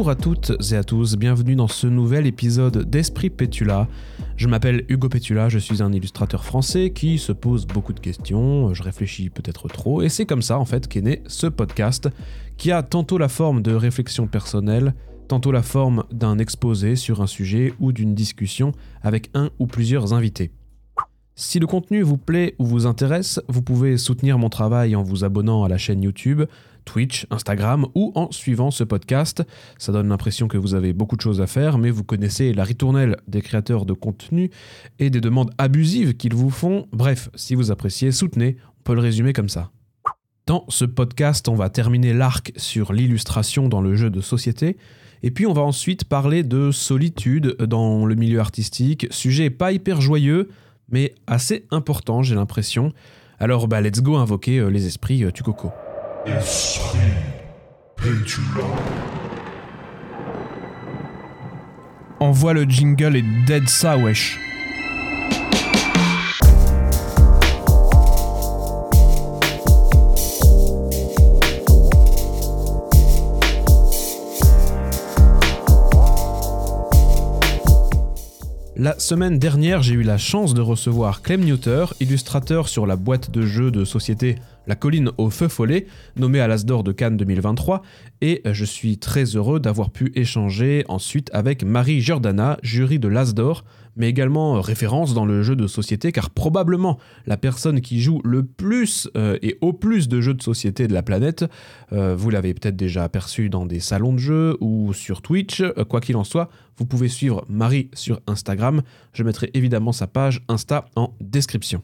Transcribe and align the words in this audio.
Bonjour 0.00 0.12
à 0.12 0.16
toutes 0.16 0.52
et 0.72 0.76
à 0.76 0.82
tous, 0.82 1.16
bienvenue 1.16 1.56
dans 1.56 1.68
ce 1.68 1.86
nouvel 1.86 2.26
épisode 2.26 2.88
d'Esprit 2.88 3.28
Pétula. 3.28 3.86
Je 4.38 4.48
m'appelle 4.48 4.86
Hugo 4.88 5.10
Pétula, 5.10 5.50
je 5.50 5.58
suis 5.58 5.82
un 5.82 5.92
illustrateur 5.92 6.42
français 6.42 6.88
qui 6.88 7.18
se 7.18 7.32
pose 7.32 7.66
beaucoup 7.66 7.92
de 7.92 8.00
questions, 8.00 8.72
je 8.72 8.82
réfléchis 8.82 9.28
peut-être 9.28 9.68
trop, 9.68 10.00
et 10.00 10.08
c'est 10.08 10.24
comme 10.24 10.40
ça 10.40 10.58
en 10.58 10.64
fait 10.64 10.88
qu'est 10.88 11.02
né 11.02 11.22
ce 11.26 11.48
podcast 11.48 12.08
qui 12.56 12.72
a 12.72 12.82
tantôt 12.82 13.18
la 13.18 13.28
forme 13.28 13.60
de 13.60 13.74
réflexion 13.74 14.26
personnelle, 14.26 14.94
tantôt 15.28 15.52
la 15.52 15.62
forme 15.62 16.04
d'un 16.10 16.38
exposé 16.38 16.96
sur 16.96 17.20
un 17.20 17.26
sujet 17.26 17.74
ou 17.78 17.92
d'une 17.92 18.14
discussion 18.14 18.72
avec 19.02 19.28
un 19.34 19.50
ou 19.58 19.66
plusieurs 19.66 20.14
invités. 20.14 20.50
Si 21.34 21.58
le 21.58 21.66
contenu 21.66 22.00
vous 22.00 22.18
plaît 22.18 22.54
ou 22.58 22.64
vous 22.64 22.86
intéresse, 22.86 23.40
vous 23.48 23.62
pouvez 23.62 23.98
soutenir 23.98 24.38
mon 24.38 24.48
travail 24.48 24.96
en 24.96 25.02
vous 25.02 25.24
abonnant 25.24 25.62
à 25.64 25.68
la 25.68 25.78
chaîne 25.78 26.02
YouTube, 26.02 26.42
Twitch, 26.90 27.24
Instagram 27.30 27.86
ou 27.94 28.10
en 28.16 28.32
suivant 28.32 28.72
ce 28.72 28.82
podcast. 28.82 29.44
Ça 29.78 29.92
donne 29.92 30.08
l'impression 30.08 30.48
que 30.48 30.58
vous 30.58 30.74
avez 30.74 30.92
beaucoup 30.92 31.14
de 31.14 31.20
choses 31.20 31.40
à 31.40 31.46
faire, 31.46 31.78
mais 31.78 31.90
vous 31.90 32.02
connaissez 32.02 32.52
la 32.52 32.64
ritournelle 32.64 33.16
des 33.28 33.42
créateurs 33.42 33.86
de 33.86 33.92
contenu 33.92 34.50
et 34.98 35.08
des 35.08 35.20
demandes 35.20 35.52
abusives 35.56 36.14
qu'ils 36.14 36.34
vous 36.34 36.50
font. 36.50 36.88
Bref, 36.90 37.30
si 37.36 37.54
vous 37.54 37.70
appréciez, 37.70 38.10
soutenez, 38.10 38.56
on 38.80 38.82
peut 38.82 38.94
le 38.94 39.02
résumer 39.02 39.32
comme 39.32 39.48
ça. 39.48 39.70
Dans 40.48 40.64
ce 40.68 40.84
podcast, 40.84 41.46
on 41.46 41.54
va 41.54 41.70
terminer 41.70 42.12
l'arc 42.12 42.50
sur 42.56 42.92
l'illustration 42.92 43.68
dans 43.68 43.80
le 43.80 43.94
jeu 43.94 44.10
de 44.10 44.20
société. 44.20 44.76
Et 45.22 45.30
puis 45.30 45.46
on 45.46 45.52
va 45.52 45.62
ensuite 45.62 46.02
parler 46.02 46.42
de 46.42 46.72
solitude 46.72 47.54
dans 47.60 48.04
le 48.04 48.16
milieu 48.16 48.40
artistique, 48.40 49.06
sujet 49.12 49.48
pas 49.48 49.70
hyper 49.70 50.00
joyeux, 50.00 50.48
mais 50.88 51.14
assez 51.28 51.66
important, 51.70 52.24
j'ai 52.24 52.34
l'impression. 52.34 52.92
Alors, 53.38 53.68
bah, 53.68 53.80
let's 53.80 54.02
go 54.02 54.16
invoquer 54.16 54.58
euh, 54.58 54.70
les 54.70 54.88
esprits 54.88 55.22
euh, 55.22 55.30
du 55.30 55.44
coco. 55.44 55.70
Envoie 62.20 62.52
le 62.52 62.64
jingle 62.64 63.16
et 63.16 63.24
dead 63.46 63.66
ça, 63.68 63.96
wesh. 63.96 64.38
La 78.76 78.98
semaine 78.98 79.38
dernière, 79.38 79.82
j'ai 79.82 79.92
eu 79.92 80.02
la 80.02 80.16
chance 80.16 80.54
de 80.54 80.62
recevoir 80.62 81.20
Clem 81.20 81.44
Newter, 81.44 81.84
illustrateur 82.00 82.66
sur 82.68 82.86
la 82.86 82.96
boîte 82.96 83.30
de 83.30 83.42
jeux 83.42 83.70
de 83.70 83.84
société 83.84 84.36
La 84.66 84.74
Colline 84.74 85.10
au 85.18 85.30
Feu 85.30 85.48
Follet, 85.48 85.86
nommée 86.16 86.40
à 86.40 86.48
l'Asdor 86.48 86.84
de 86.84 86.92
Cannes 86.92 87.16
2023, 87.16 87.82
et 88.20 88.42
je 88.44 88.64
suis 88.64 88.98
très 88.98 89.24
heureux 89.24 89.60
d'avoir 89.60 89.90
pu 89.90 90.12
échanger 90.14 90.84
ensuite 90.88 91.30
avec 91.32 91.64
Marie 91.64 92.00
Giordana, 92.00 92.58
jury 92.62 92.98
de 92.98 93.08
l'Asdor, 93.08 93.64
mais 93.96 94.08
également 94.08 94.60
référence 94.60 95.14
dans 95.14 95.24
le 95.24 95.42
jeu 95.42 95.56
de 95.56 95.66
société, 95.66 96.12
car 96.12 96.30
probablement 96.30 96.98
la 97.26 97.36
personne 97.36 97.80
qui 97.80 98.00
joue 98.00 98.20
le 98.24 98.44
plus 98.44 99.08
euh, 99.16 99.38
et 99.42 99.58
au 99.60 99.72
plus 99.72 100.08
de 100.08 100.20
jeux 100.20 100.34
de 100.34 100.42
société 100.42 100.88
de 100.88 100.94
la 100.94 101.02
planète, 101.02 101.44
euh, 101.92 102.14
vous 102.14 102.30
l'avez 102.30 102.54
peut-être 102.54 102.76
déjà 102.76 103.04
aperçu 103.04 103.50
dans 103.50 103.66
des 103.66 103.80
salons 103.80 104.12
de 104.12 104.18
jeux 104.18 104.56
ou 104.60 104.92
sur 104.92 105.22
Twitch, 105.22 105.60
euh, 105.60 105.84
quoi 105.84 106.00
qu'il 106.00 106.16
en 106.16 106.24
soit, 106.24 106.48
vous 106.76 106.86
pouvez 106.86 107.08
suivre 107.08 107.44
Marie 107.48 107.90
sur 107.92 108.20
Instagram, 108.26 108.82
je 109.12 109.22
mettrai 109.22 109.50
évidemment 109.54 109.92
sa 109.92 110.06
page 110.06 110.42
Insta 110.48 110.86
en 110.96 111.14
description. 111.20 111.82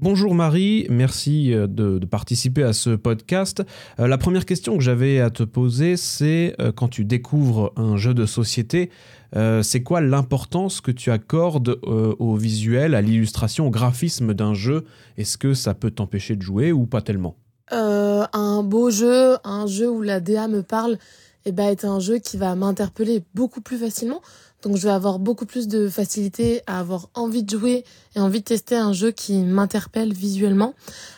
Bonjour 0.00 0.32
Marie, 0.32 0.86
merci 0.90 1.50
de, 1.50 1.66
de 1.66 2.06
participer 2.06 2.62
à 2.62 2.72
ce 2.72 2.90
podcast. 2.90 3.64
Euh, 3.98 4.06
la 4.06 4.16
première 4.16 4.46
question 4.46 4.76
que 4.76 4.82
j'avais 4.84 5.18
à 5.18 5.30
te 5.30 5.42
poser, 5.42 5.96
c'est 5.96 6.54
euh, 6.60 6.70
quand 6.70 6.86
tu 6.86 7.04
découvres 7.04 7.72
un 7.74 7.96
jeu 7.96 8.14
de 8.14 8.24
société, 8.24 8.90
euh, 9.34 9.64
c'est 9.64 9.82
quoi 9.82 10.00
l'importance 10.00 10.80
que 10.80 10.92
tu 10.92 11.10
accordes 11.10 11.80
euh, 11.82 12.14
au 12.20 12.36
visuel, 12.36 12.94
à 12.94 13.02
l'illustration, 13.02 13.66
au 13.66 13.70
graphisme 13.70 14.34
d'un 14.34 14.54
jeu? 14.54 14.84
Est-ce 15.16 15.36
que 15.36 15.52
ça 15.52 15.74
peut 15.74 15.90
t'empêcher 15.90 16.36
de 16.36 16.42
jouer 16.42 16.70
ou 16.70 16.86
pas 16.86 17.02
tellement? 17.02 17.34
Euh, 17.72 18.24
un 18.32 18.62
beau 18.62 18.90
jeu, 18.90 19.36
un 19.42 19.66
jeu 19.66 19.90
où 19.90 20.02
la 20.02 20.20
DA 20.20 20.46
me 20.46 20.62
parle, 20.62 20.98
et 21.44 21.50
ben 21.50 21.70
est 21.70 21.84
un 21.84 21.98
jeu 21.98 22.18
qui 22.18 22.36
va 22.36 22.54
m'interpeller 22.54 23.24
beaucoup 23.34 23.60
plus 23.60 23.78
facilement. 23.78 24.22
Donc 24.62 24.76
je 24.76 24.82
vais 24.82 24.92
avoir 24.92 25.18
beaucoup 25.18 25.46
plus 25.46 25.68
de 25.68 25.88
facilité 25.88 26.62
à 26.66 26.80
avoir 26.80 27.08
envie 27.14 27.44
de 27.44 27.50
jouer 27.50 27.84
et 28.16 28.20
envie 28.20 28.40
de 28.40 28.44
tester 28.44 28.76
un 28.76 28.92
jeu 28.92 29.12
qui 29.12 29.42
m'interpelle 29.42 30.12
visuellement. 30.12 30.74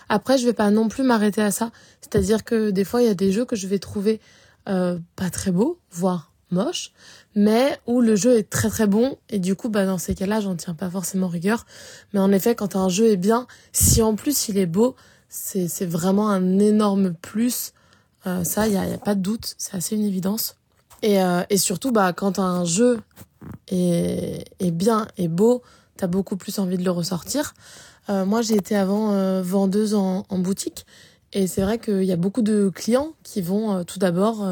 Après, 0.08 0.36
je 0.36 0.44
vais 0.44 0.52
pas 0.52 0.70
non 0.70 0.88
plus 0.88 1.02
m'arrêter 1.02 1.42
à 1.42 1.50
ça. 1.50 1.70
C'est-à-dire 2.00 2.44
que 2.44 2.70
des 2.70 2.84
fois, 2.84 3.00
il 3.02 3.06
y 3.06 3.10
a 3.10 3.14
des 3.14 3.32
jeux 3.32 3.44
que 3.44 3.56
je 3.56 3.66
vais 3.66 3.78
trouver 3.78 4.20
euh, 4.68 4.98
pas 5.16 5.30
très 5.30 5.52
beaux, 5.52 5.78
voire 5.90 6.32
moches, 6.50 6.92
mais 7.34 7.78
où 7.86 8.00
le 8.00 8.16
jeu 8.16 8.36
est 8.36 8.50
très 8.50 8.68
très 8.68 8.86
bon 8.86 9.16
et 9.28 9.38
du 9.38 9.54
coup, 9.54 9.68
bah 9.68 9.86
dans 9.86 9.98
ces 9.98 10.14
cas-là, 10.14 10.40
j'en 10.40 10.56
tiens 10.56 10.74
pas 10.74 10.90
forcément 10.90 11.28
rigueur. 11.28 11.64
Mais 12.12 12.20
en 12.20 12.32
effet, 12.32 12.54
quand 12.54 12.76
un 12.76 12.88
jeu 12.88 13.06
est 13.06 13.16
bien, 13.16 13.46
si 13.72 14.02
en 14.02 14.16
plus 14.16 14.48
il 14.48 14.58
est 14.58 14.66
beau, 14.66 14.96
c'est 15.28 15.86
vraiment 15.86 16.28
un 16.28 16.58
énorme 16.58 17.14
plus. 17.14 17.72
Euh, 18.26 18.42
ça, 18.44 18.66
il 18.66 18.74
y 18.74 18.76
a, 18.76 18.82
a 18.82 18.98
pas 18.98 19.14
de 19.14 19.20
doute, 19.20 19.54
c'est 19.58 19.76
assez 19.76 19.94
une 19.94 20.04
évidence. 20.04 20.56
Et, 21.02 21.22
euh, 21.22 21.42
et 21.50 21.56
surtout, 21.56 21.92
bah, 21.92 22.12
quand 22.12 22.38
un 22.38 22.64
jeu 22.64 23.00
est, 23.70 24.70
bien 24.70 25.06
et 25.16 25.28
beau, 25.28 25.62
t'as 25.96 26.06
beaucoup 26.06 26.36
plus 26.36 26.58
envie 26.58 26.78
de 26.78 26.84
le 26.84 26.90
ressortir. 26.90 27.54
Euh, 28.08 28.24
moi, 28.24 28.42
j'ai 28.42 28.56
été 28.56 28.76
avant 28.76 29.12
euh, 29.12 29.42
vendeuse 29.42 29.94
en, 29.94 30.24
boutique. 30.30 30.86
Et 31.32 31.46
c'est 31.46 31.62
vrai 31.62 31.78
qu'il 31.78 32.02
y 32.02 32.12
a 32.12 32.16
beaucoup 32.16 32.42
de 32.42 32.70
clients 32.74 33.12
qui 33.22 33.40
vont 33.40 33.76
euh, 33.76 33.82
tout 33.84 34.00
d'abord 34.00 34.44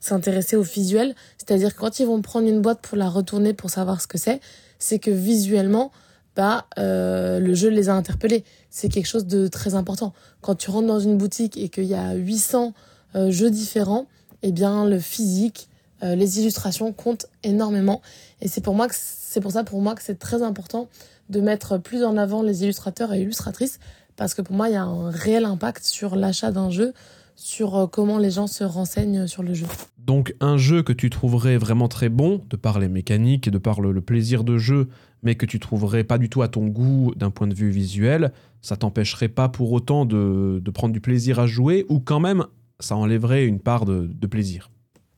s'intéresser 0.00 0.56
au 0.56 0.62
visuel. 0.62 1.14
C'est-à-dire 1.38 1.76
quand 1.76 2.00
ils 2.00 2.06
vont 2.06 2.20
prendre 2.22 2.48
une 2.48 2.60
boîte 2.60 2.80
pour 2.80 2.96
la 2.96 3.08
retourner 3.08 3.54
pour 3.54 3.70
savoir 3.70 4.00
ce 4.00 4.06
que 4.06 4.18
c'est, 4.18 4.40
c'est 4.78 4.98
que 4.98 5.10
visuellement, 5.10 5.92
bah, 6.36 6.66
le 6.76 7.54
jeu 7.54 7.68
les 7.68 7.88
a 7.88 7.94
interpellés. 7.94 8.44
C'est 8.70 8.88
quelque 8.88 9.06
chose 9.06 9.26
de 9.26 9.48
très 9.48 9.74
important. 9.74 10.12
Quand 10.40 10.54
tu 10.54 10.70
rentres 10.70 10.88
dans 10.88 11.00
une 11.00 11.18
boutique 11.18 11.56
et 11.56 11.68
qu'il 11.68 11.84
y 11.84 11.94
a 11.94 12.14
800 12.14 12.72
euh, 13.16 13.30
jeux 13.30 13.50
différents, 13.50 14.06
eh 14.42 14.52
bien, 14.52 14.86
le 14.86 15.00
physique, 15.00 15.68
euh, 16.02 16.14
les 16.14 16.40
illustrations 16.40 16.92
comptent 16.92 17.26
énormément. 17.42 18.00
Et 18.40 18.48
c'est 18.48 18.62
pour 18.62 18.74
moi 18.74 18.88
que 18.88 18.94
c'est 18.96 19.40
pour 19.40 19.52
ça 19.52 19.64
pour 19.64 19.80
moi 19.80 19.94
que 19.94 20.02
c'est 20.02 20.18
très 20.18 20.42
important 20.42 20.88
de 21.28 21.40
mettre 21.40 21.78
plus 21.78 22.04
en 22.04 22.16
avant 22.16 22.42
les 22.42 22.64
illustrateurs 22.64 23.12
et 23.12 23.20
illustratrices 23.20 23.78
parce 24.16 24.34
que 24.34 24.42
pour 24.42 24.56
moi 24.56 24.68
il 24.68 24.72
y 24.72 24.76
a 24.76 24.82
un 24.82 25.10
réel 25.10 25.44
impact 25.44 25.84
sur 25.84 26.16
l'achat 26.16 26.50
d'un 26.50 26.70
jeu, 26.70 26.92
sur 27.36 27.76
euh, 27.76 27.86
comment 27.86 28.18
les 28.18 28.30
gens 28.30 28.46
se 28.46 28.64
renseignent 28.64 29.26
sur 29.26 29.42
le 29.42 29.54
jeu. 29.54 29.66
Donc 29.98 30.34
un 30.40 30.56
jeu 30.56 30.82
que 30.82 30.92
tu 30.92 31.10
trouverais 31.10 31.58
vraiment 31.58 31.88
très 31.88 32.08
bon, 32.08 32.40
de 32.48 32.56
par 32.56 32.80
les 32.80 32.88
mécaniques 32.88 33.48
et 33.48 33.50
de 33.50 33.58
par 33.58 33.80
le, 33.80 34.00
plaisir 34.00 34.42
de 34.42 34.58
jeu, 34.58 34.88
mais 35.22 35.34
que 35.34 35.46
tu 35.46 35.60
trouverais 35.60 36.04
pas 36.04 36.18
du 36.18 36.28
tout 36.28 36.42
à 36.42 36.48
ton 36.48 36.66
goût 36.66 37.12
d'un 37.14 37.30
point 37.30 37.46
de 37.46 37.54
vue 37.54 37.70
visuel, 37.70 38.32
ça 38.62 38.76
t'empêcherait 38.76 39.28
pas 39.28 39.48
pour 39.48 39.72
autant 39.72 40.06
de, 40.06 40.62
prendre 40.72 40.92
du 40.92 41.00
plaisir 41.00 41.38
à 41.38 41.46
jouer, 41.46 41.86
ou 41.88 42.00
quand 42.00 42.20
même 42.20 42.46
ça 42.80 42.96
enlèverait 42.96 43.44
une 43.44 43.60
part 43.60 43.84
de 43.84 44.26
plaisir? 44.26 44.70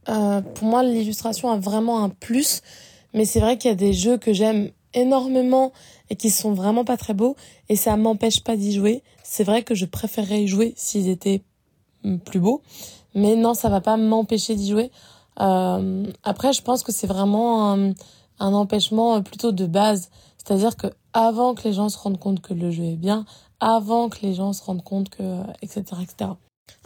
Euh, 0.09 0.41
pour 0.41 0.67
moi, 0.67 0.83
l'illustration 0.83 1.51
a 1.51 1.59
vraiment 1.59 2.03
un 2.03 2.09
plus, 2.09 2.61
mais 3.15 3.25
c'est 3.25 3.41
vrai 3.41 3.59
qu'il 3.59 3.71
y 3.71 3.73
a 3.73 3.77
des 3.77 3.93
jeux 3.93 4.19
que 4.19 4.33
j'aime 4.33 4.71
énormément 4.95 5.73
et 6.11 6.17
qui 6.17 6.31
sont 6.31 6.53
vraiment 6.53 6.85
pas 6.85 6.97
très 6.97 7.15
beaux, 7.15 7.37
et 7.69 7.77
ça 7.77 7.97
m'empêche 7.97 8.43
pas 8.43 8.57
d'y 8.57 8.73
jouer. 8.73 9.03
C'est 9.23 9.45
vrai 9.45 9.63
que 9.63 9.75
je 9.75 9.87
préférerais 9.87 10.45
y 10.45 10.49
jouer 10.49 10.75
s'ils 10.77 11.09
étaient 11.09 11.43
mm, 12.05 12.19
plus 12.19 12.41
beaux, 12.41 12.63
mais 13.15 13.37
non, 13.37 13.55
ça 13.55 13.69
va 13.69 13.81
pas 13.81 13.97
m'empêcher 13.97 14.55
d'y 14.55 14.71
jouer. 14.71 14.91
Euh, 15.41 16.07
après, 16.25 16.53
je 16.53 16.63
pense 16.63 16.83
que 16.83 16.93
c'est 16.93 17.07
vraiment 17.07 17.73
un, 17.73 17.93
un 18.39 18.53
empêchement 18.53 19.23
plutôt 19.23 19.53
de 19.53 19.67
base, 19.67 20.11
c'est-à-dire 20.37 20.77
que 20.77 20.89
avant 21.13 21.55
que 21.55 21.65
les 21.65 21.73
gens 21.73 21.89
se 21.89 21.99
rendent 21.99 22.19
compte 22.19 22.41
que 22.41 22.55
le 22.55 22.71
jeu 22.71 22.85
est 22.85 22.97
bien, 22.97 23.25
avant 23.61 24.09
que 24.09 24.19
les 24.23 24.35
gens 24.35 24.53
se 24.53 24.63
rendent 24.63 24.83
compte 24.83 25.09
que, 25.09 25.23
etc., 25.63 25.85
etc. 26.03 26.31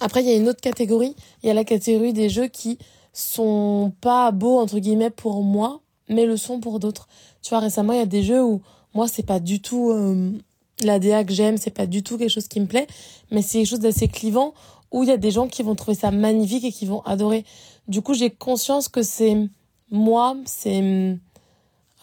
Après, 0.01 0.23
il 0.23 0.29
y 0.29 0.33
a 0.33 0.37
une 0.37 0.49
autre 0.49 0.61
catégorie. 0.61 1.15
Il 1.43 1.47
y 1.47 1.51
a 1.51 1.55
la 1.55 1.65
catégorie 1.65 2.13
des 2.13 2.29
jeux 2.29 2.49
qui 2.49 2.79
sont 3.17 3.93
pas 4.01 4.31
beaux 4.31 4.59
entre 4.59 4.79
guillemets 4.79 5.11
pour 5.11 5.43
moi, 5.43 5.81
mais 6.09 6.27
le 6.27 6.37
sont 6.37 6.61
pour 6.61 6.79
d'autres. 6.79 7.09
Tu 7.43 7.51
vois, 7.51 7.61
récemment, 7.61 7.93
il 7.93 7.99
y 7.99 8.03
a 8.03 8.07
des 8.07 8.23
jeux 8.23 8.45
où 8.45 8.61
moi, 8.95 9.09
c'est 9.09 9.25
pas 9.25 9.41
du 9.41 9.61
tout 9.61 9.91
euh, 9.91 10.33
la 10.83 10.99
DA 10.99 11.25
que 11.25 11.33
j'aime, 11.33 11.57
c'est 11.57 11.71
pas 11.71 11.87
du 11.87 12.03
tout 12.03 12.19
quelque 12.19 12.31
chose 12.31 12.49
qui 12.49 12.61
me 12.61 12.67
plaît, 12.67 12.87
mais 13.31 13.43
c'est 13.43 13.59
quelque 13.59 13.69
chose 13.69 13.81
d'assez 13.81 14.09
clivant 14.09 14.53
où 14.93 15.03
il 15.03 15.09
y 15.09 15.13
a 15.13 15.17
des 15.17 15.31
gens 15.31 15.49
qui 15.49 15.63
vont 15.63 15.75
trouver 15.75 15.97
ça 15.97 16.11
magnifique 16.11 16.65
et 16.65 16.73
qui 16.73 16.87
vont 16.87 17.01
adorer. 17.03 17.45
Du 17.89 18.03
coup, 18.03 18.15
j'ai 18.15 18.31
conscience 18.31 18.89
que 18.89 19.03
c'est 19.03 19.37
moi, 19.91 20.37
c'est 20.45 21.19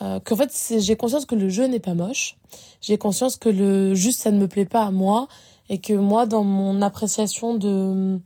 euh, 0.01 0.19
qu'en 0.19 0.35
fait, 0.35 0.51
j'ai 0.79 0.95
conscience 0.95 1.25
que 1.25 1.35
le 1.35 1.49
jeu 1.49 1.65
n'est 1.65 1.79
pas 1.79 1.93
moche. 1.93 2.37
J'ai 2.81 2.97
conscience 2.97 3.37
que 3.37 3.49
le 3.49 3.93
juste 3.93 4.21
ça 4.21 4.31
ne 4.31 4.39
me 4.39 4.47
plaît 4.47 4.65
pas 4.65 4.83
à 4.83 4.91
moi 4.91 5.27
et 5.69 5.77
que 5.77 5.93
moi, 5.93 6.25
dans 6.25 6.43
mon 6.43 6.81
appréciation 6.81 7.53
de 7.53 8.19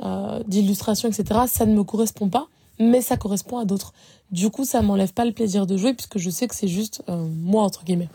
euh, 0.00 0.42
d'illustration, 0.46 1.08
etc., 1.08 1.40
ça 1.48 1.66
ne 1.66 1.74
me 1.74 1.84
correspond 1.84 2.28
pas, 2.28 2.48
mais 2.80 3.00
ça 3.00 3.16
correspond 3.16 3.58
à 3.58 3.64
d'autres. 3.64 3.92
Du 4.30 4.50
coup, 4.50 4.64
ça 4.64 4.82
m'enlève 4.82 5.12
pas 5.12 5.24
le 5.24 5.32
plaisir 5.32 5.66
de 5.66 5.76
jouer 5.76 5.94
puisque 5.94 6.18
je 6.18 6.30
sais 6.30 6.46
que 6.48 6.54
c'est 6.54 6.68
juste 6.68 7.02
euh, 7.08 7.24
moi 7.42 7.62
entre 7.62 7.84
guillemets. 7.84 8.08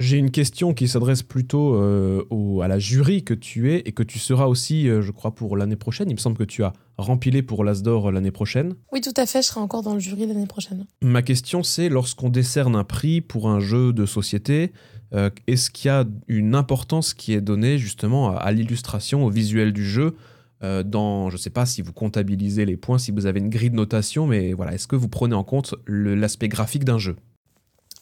J'ai 0.00 0.16
une 0.18 0.32
question 0.32 0.74
qui 0.74 0.88
s'adresse 0.88 1.22
plutôt 1.22 1.76
euh, 1.76 2.24
au- 2.30 2.60
à 2.62 2.66
la 2.66 2.80
jury 2.80 3.22
que 3.22 3.34
tu 3.34 3.72
es 3.72 3.82
et 3.84 3.92
que 3.92 4.02
tu 4.02 4.18
seras 4.18 4.46
aussi, 4.46 4.88
euh, 4.88 5.00
je 5.00 5.12
crois, 5.12 5.30
pour 5.32 5.56
l'année 5.56 5.76
prochaine. 5.76 6.10
Il 6.10 6.14
me 6.14 6.18
semble 6.18 6.36
que 6.36 6.42
tu 6.42 6.64
as 6.64 6.72
rempilé 6.98 7.40
pour 7.42 7.62
l'Asdor 7.62 8.10
l'année 8.10 8.32
prochaine. 8.32 8.74
Oui, 8.92 9.00
tout 9.00 9.12
à 9.16 9.26
fait, 9.26 9.42
je 9.42 9.46
serai 9.46 9.60
encore 9.60 9.82
dans 9.82 9.94
le 9.94 10.00
jury 10.00 10.26
l'année 10.26 10.46
prochaine. 10.48 10.86
Ma 11.02 11.22
question, 11.22 11.62
c'est 11.62 11.88
lorsqu'on 11.88 12.30
décerne 12.30 12.74
un 12.74 12.82
prix 12.84 13.20
pour 13.20 13.48
un 13.48 13.60
jeu 13.60 13.92
de 13.92 14.04
société, 14.04 14.72
euh, 15.14 15.30
est-ce 15.46 15.70
qu'il 15.70 15.86
y 15.88 15.90
a 15.92 16.04
une 16.26 16.56
importance 16.56 17.14
qui 17.14 17.32
est 17.32 17.40
donnée 17.40 17.78
justement 17.78 18.30
à, 18.30 18.38
à 18.38 18.50
l'illustration, 18.50 19.24
au 19.24 19.30
visuel 19.30 19.72
du 19.72 19.84
jeu 19.88 20.16
euh, 20.62 20.82
dans, 20.82 21.28
je 21.30 21.36
ne 21.36 21.40
sais 21.40 21.50
pas 21.50 21.66
si 21.66 21.82
vous 21.82 21.92
comptabilisez 21.92 22.64
les 22.64 22.76
points, 22.76 22.98
si 22.98 23.10
vous 23.10 23.26
avez 23.26 23.40
une 23.40 23.48
grille 23.50 23.70
de 23.70 23.76
notation, 23.76 24.26
mais 24.26 24.52
voilà, 24.52 24.74
est-ce 24.74 24.86
que 24.86 24.96
vous 24.96 25.08
prenez 25.08 25.34
en 25.34 25.44
compte 25.44 25.74
l'aspect 25.86 26.48
graphique 26.48 26.84
d'un 26.84 26.98
jeu? 26.98 27.16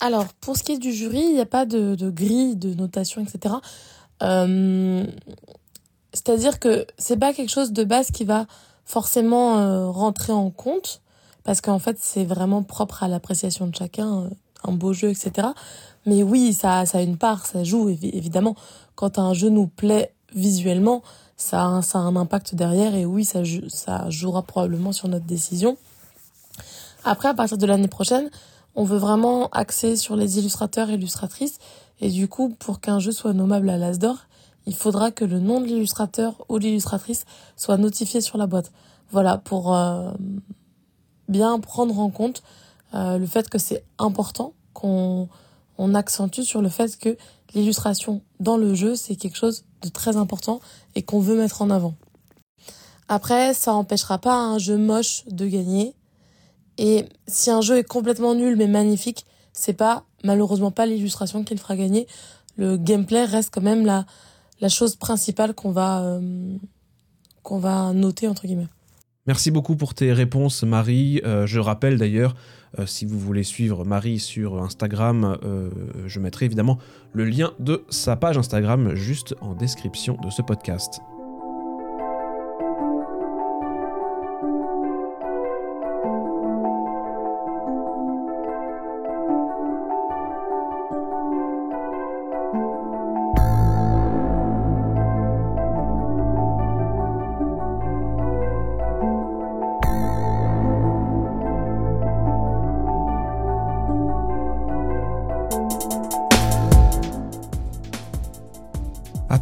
Alors, 0.01 0.33
pour 0.41 0.57
ce 0.57 0.62
qui 0.62 0.73
est 0.73 0.79
du 0.79 0.93
jury, 0.93 1.21
il 1.21 1.35
n'y 1.35 1.41
a 1.41 1.47
pas 1.47 1.67
de, 1.67 1.95
grille, 2.11 2.57
de 2.57 2.75
notation, 2.75 3.23
etc. 3.23 3.57
Euh, 4.23 5.05
C'est-à-dire 6.12 6.59
que 6.59 6.87
c'est 6.99 7.19
pas 7.19 7.33
quelque 7.33 7.51
chose 7.51 7.73
de 7.73 7.85
base 7.85 8.11
qui 8.11 8.25
va 8.25 8.47
forcément 8.85 9.59
euh, 9.59 9.89
rentrer 9.89 10.33
en 10.33 10.51
compte, 10.51 11.03
parce 11.45 11.61
qu'en 11.61 11.79
fait, 11.79 11.97
c'est 12.01 12.25
vraiment 12.25 12.62
propre 12.62 13.03
à 13.03 13.09
l'appréciation 13.09 13.67
de 13.67 13.75
chacun, 13.75 14.31
un 14.65 14.73
beau 14.73 14.93
jeu, 14.93 15.11
etc. 15.11 15.49
Mais 16.07 16.23
oui, 16.23 16.53
ça, 16.53 16.87
ça 16.87 16.99
a 16.99 17.03
une 17.03 17.17
part, 17.17 17.47
ça 17.47 17.62
joue, 17.65 17.89
évi- 17.91 18.11
évidemment. 18.15 18.57
Quand 18.95 19.19
un 19.19 19.33
jeu 19.33 19.49
nous 19.49 19.67
plaît 19.67 20.12
visuellement, 20.35 21.03
ça 21.40 21.62
a, 21.62 21.66
un- 21.66 22.16
impact 22.16 22.54
derrière, 22.54 22.94
et 22.94 23.06
oui, 23.06 23.25
ça, 23.25 23.42
jou- 23.44 23.69
ça 23.69 24.08
jouera 24.10 24.42
probablement 24.42 24.92
sur 24.92 25.08
notre 25.08 25.25
décision. 25.25 25.76
Après, 27.02 27.28
à 27.28 27.34
partir 27.34 27.56
de 27.56 27.66
l'année 27.66 27.88
prochaine, 27.88 28.31
on 28.75 28.84
veut 28.84 28.98
vraiment 28.98 29.48
axer 29.48 29.96
sur 29.96 30.16
les 30.16 30.38
illustrateurs 30.38 30.90
et 30.90 30.94
illustratrices. 30.94 31.58
Et 32.00 32.10
du 32.10 32.28
coup, 32.28 32.50
pour 32.50 32.81
qu'un 32.81 32.98
jeu 32.98 33.10
soit 33.10 33.32
nommable 33.32 33.70
à 33.70 33.78
l'Asdor, 33.78 34.16
il 34.66 34.75
faudra 34.75 35.10
que 35.10 35.25
le 35.25 35.40
nom 35.40 35.60
de 35.60 35.66
l'illustrateur 35.66 36.44
ou 36.50 36.58
l'illustratrice 36.58 37.25
soit 37.56 37.78
notifié 37.78 38.20
sur 38.20 38.37
la 38.37 38.46
boîte. 38.46 38.70
Voilà, 39.10 39.38
pour 39.38 39.75
euh, 39.75 40.12
bien 41.28 41.58
prendre 41.58 41.98
en 41.98 42.10
compte 42.10 42.42
euh, 42.94 43.16
le 43.19 43.26
fait 43.26 43.48
que 43.48 43.58
c'est 43.58 43.82
important 43.98 44.52
qu'on 44.75 45.28
on 45.78 45.94
accentue 45.94 46.42
sur 46.42 46.60
le 46.60 46.69
fait 46.69 46.98
que 46.98 47.16
l'illustration 47.54 48.20
dans 48.40 48.58
le 48.58 48.75
jeu, 48.75 48.94
c'est 48.94 49.16
quelque 49.16 49.37
chose 49.38 49.64
de 49.82 49.88
très 49.88 50.17
important 50.17 50.61
et 50.94 51.03
qu'on 51.03 51.21
veut 51.21 51.37
mettre 51.37 51.62
en 51.62 51.71
avant. 51.71 51.94
Après, 53.09 53.55
ça 53.55 53.75
empêchera 53.75 54.19
pas 54.19 54.37
un 54.37 54.59
jeu 54.59 54.77
moche 54.77 55.25
de 55.27 55.47
gagner. 55.47 55.94
Et 56.79 57.06
si 57.27 57.50
un 57.50 57.61
jeu 57.61 57.79
est 57.79 57.88
complètement 57.88 58.35
nul 58.35 58.56
mais 58.56 58.69
magnifique, 58.69 59.27
c'est 59.53 59.73
pas 59.73 60.05
malheureusement 60.23 60.71
pas 60.71 60.87
l'illustration 60.87 61.44
qui 61.44 61.55
le 61.55 61.61
fera 61.61 61.77
gagner. 61.77 62.06
Le 62.56 62.77
gameplay 62.77 63.25
reste 63.25 63.53
quand 63.53 63.62
même 63.62 63.85
la, 63.85 64.06
la 64.61 64.69
chose 64.69 64.97
principale 64.97 65.55
qu'on 65.55 65.73
va 65.73 66.03
euh, 66.03 66.56
qu'on 67.43 67.59
va 67.59 67.93
noter 67.93 68.29
entre 68.29 68.47
guillemets. 68.47 68.69
Merci 69.26 69.50
beaucoup 69.50 69.76
pour 69.76 69.94
tes 69.94 70.12
réponses, 70.12 70.62
Marie. 70.62 71.21
Euh, 71.25 71.47
je 71.47 71.59
rappelle 71.59 71.99
d'ailleurs, 71.99 72.35
euh, 72.78 72.87
si 72.87 73.05
vous 73.05 73.19
voulez 73.19 73.43
suivre 73.43 73.84
Marie 73.84 74.19
sur 74.19 74.62
Instagram, 74.62 75.38
euh, 75.44 75.70
je 76.06 76.20
mettrai 76.20 76.46
évidemment 76.46 76.78
le 77.12 77.25
lien 77.25 77.52
de 77.58 77.84
sa 77.90 78.17
page 78.17 78.38
Instagram 78.38 78.94
juste 78.94 79.34
en 79.40 79.55
description 79.55 80.17
de 80.22 80.31
ce 80.31 80.43
podcast. 80.43 81.00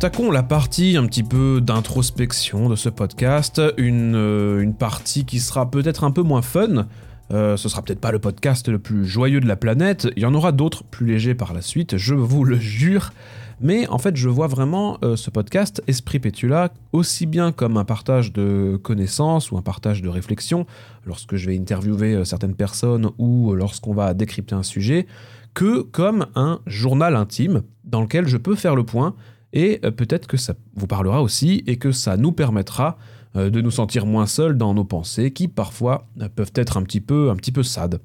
La 0.09 0.43
partie 0.43 0.97
un 0.97 1.07
petit 1.07 1.23
peu 1.23 1.61
d'introspection 1.61 2.71
de 2.71 2.77
ce 2.77 2.89
podcast, 2.89 3.61
une, 3.77 4.15
euh, 4.17 4.61
une 4.61 4.75
partie 4.75 5.27
qui 5.27 5.39
sera 5.39 5.71
peut-être 5.71 6.03
un 6.03 6.11
peu 6.11 6.23
moins 6.23 6.41
fun. 6.41 6.87
Euh, 7.31 7.59
ce 7.59 7.69
sera 7.69 7.83
peut-être 7.83 8.01
pas 8.01 8.11
le 8.11 8.19
podcast 8.19 8.69
le 8.69 8.79
plus 8.79 9.07
joyeux 9.07 9.41
de 9.41 9.47
la 9.47 9.55
planète, 9.55 10.09
il 10.17 10.23
y 10.23 10.27
en 10.27 10.35
aura 10.35 10.51
d'autres 10.51 10.83
plus 10.83 11.07
légers 11.07 11.35
par 11.35 11.53
la 11.53 11.61
suite, 11.61 11.99
je 11.99 12.15
vous 12.15 12.45
le 12.45 12.59
jure. 12.59 13.13
Mais 13.61 13.87
en 13.89 13.99
fait, 13.99 14.17
je 14.17 14.31
vois 14.31 14.47
vraiment 14.47 14.99
euh, 15.05 15.15
ce 15.15 15.31
podcast 15.31 15.83
Esprit 15.87 16.19
Pétula 16.21 16.73
aussi 16.93 17.27
bien 17.27 17.53
comme 17.53 17.77
un 17.77 17.85
partage 17.85 18.33
de 18.33 18.81
connaissances 18.83 19.51
ou 19.51 19.59
un 19.59 19.63
partage 19.63 20.01
de 20.01 20.09
réflexions 20.09 20.67
lorsque 21.05 21.37
je 21.37 21.51
vais 21.51 21.59
interviewer 21.59 22.25
certaines 22.25 22.55
personnes 22.55 23.11
ou 23.19 23.55
lorsqu'on 23.55 23.93
va 23.93 24.15
décrypter 24.15 24.55
un 24.55 24.63
sujet, 24.63 25.07
que 25.55 25.83
comme 25.83 26.27
un 26.35 26.61
journal 26.67 27.15
intime 27.15 27.63
dans 27.85 28.01
lequel 28.01 28.27
je 28.27 28.39
peux 28.39 28.55
faire 28.55 28.75
le 28.75 28.85
point 28.85 29.15
et 29.53 29.81
euh, 29.85 29.91
peut-être 29.91 30.27
que 30.27 30.37
ça 30.37 30.55
vous 30.75 30.87
parlera 30.87 31.23
aussi 31.23 31.63
et 31.67 31.77
que 31.77 31.93
ça 31.93 32.17
nous 32.17 32.33
permettra 32.33 32.99
euh, 33.37 33.51
de 33.51 33.61
nous 33.61 33.71
sentir 33.71 34.07
moins 34.07 34.27
seuls 34.27 34.57
dans 34.57 34.75
nos 34.75 34.85
pensées 34.85 35.33
qui 35.33 35.49
parfois 35.49 36.07
euh, 36.21 36.29
peuvent 36.29 36.53
être 36.55 36.77
un 36.77 36.83
petit 36.83 37.01
peu 37.01 37.31
un 37.31 37.37
petit 37.37 37.53
peu 37.53 37.63
sad. 37.63 38.01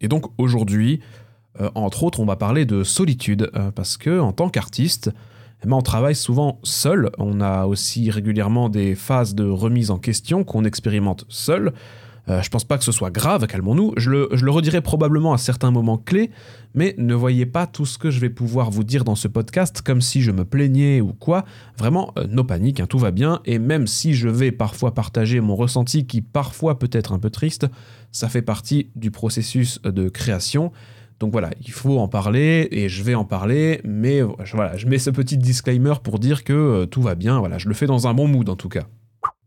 Et 0.00 0.08
donc 0.08 0.26
aujourd'hui, 0.38 1.00
entre 1.74 2.04
autres, 2.04 2.20
on 2.20 2.24
va 2.24 2.36
parler 2.36 2.64
de 2.64 2.84
solitude 2.84 3.50
parce 3.74 3.98
que 3.98 4.18
en 4.18 4.32
tant 4.32 4.48
qu'artiste, 4.48 5.10
eh 5.62 5.66
ben, 5.66 5.76
on 5.76 5.82
travaille 5.82 6.14
souvent 6.14 6.58
seul. 6.62 7.10
On 7.18 7.42
a 7.42 7.66
aussi 7.66 8.10
régulièrement 8.10 8.70
des 8.70 8.94
phases 8.94 9.34
de 9.34 9.44
remise 9.44 9.90
en 9.90 9.98
question 9.98 10.42
qu'on 10.42 10.64
expérimente 10.64 11.26
seul. 11.28 11.74
Euh, 12.28 12.42
je 12.42 12.50
pense 12.50 12.64
pas 12.64 12.78
que 12.78 12.84
ce 12.84 12.92
soit 12.92 13.10
grave, 13.10 13.46
calmons-nous. 13.46 13.94
Je 13.96 14.10
le, 14.10 14.28
je 14.32 14.46
redirai 14.46 14.80
probablement 14.80 15.32
à 15.32 15.38
certains 15.38 15.70
moments 15.70 15.98
clés, 15.98 16.30
mais 16.74 16.94
ne 16.98 17.14
voyez 17.14 17.46
pas 17.46 17.66
tout 17.66 17.86
ce 17.86 17.98
que 17.98 18.10
je 18.10 18.20
vais 18.20 18.30
pouvoir 18.30 18.70
vous 18.70 18.84
dire 18.84 19.04
dans 19.04 19.14
ce 19.14 19.28
podcast 19.28 19.82
comme 19.82 20.00
si 20.00 20.22
je 20.22 20.30
me 20.30 20.44
plaignais 20.44 21.00
ou 21.00 21.12
quoi. 21.12 21.44
Vraiment, 21.78 22.12
euh, 22.18 22.26
no 22.28 22.44
panique, 22.44 22.80
hein, 22.80 22.86
tout 22.86 22.98
va 22.98 23.10
bien. 23.10 23.40
Et 23.44 23.58
même 23.58 23.86
si 23.86 24.14
je 24.14 24.28
vais 24.28 24.52
parfois 24.52 24.94
partager 24.94 25.40
mon 25.40 25.56
ressenti 25.56 26.06
qui 26.06 26.20
parfois 26.20 26.78
peut 26.78 26.90
être 26.92 27.12
un 27.12 27.18
peu 27.18 27.30
triste, 27.30 27.66
ça 28.12 28.28
fait 28.28 28.42
partie 28.42 28.90
du 28.96 29.10
processus 29.10 29.80
de 29.82 30.08
création. 30.08 30.72
Donc 31.20 31.32
voilà, 31.32 31.50
il 31.60 31.70
faut 31.70 31.98
en 31.98 32.08
parler 32.08 32.66
et 32.70 32.88
je 32.88 33.02
vais 33.02 33.14
en 33.14 33.26
parler, 33.26 33.82
mais 33.84 34.22
voilà, 34.54 34.76
je 34.78 34.86
mets 34.86 34.98
ce 34.98 35.10
petit 35.10 35.36
disclaimer 35.36 35.94
pour 36.02 36.18
dire 36.18 36.44
que 36.44 36.52
euh, 36.52 36.86
tout 36.86 37.02
va 37.02 37.14
bien. 37.14 37.38
Voilà, 37.38 37.58
je 37.58 37.68
le 37.68 37.74
fais 37.74 37.86
dans 37.86 38.08
un 38.08 38.14
bon 38.14 38.26
mood 38.26 38.48
en 38.48 38.56
tout 38.56 38.70
cas. 38.70 38.86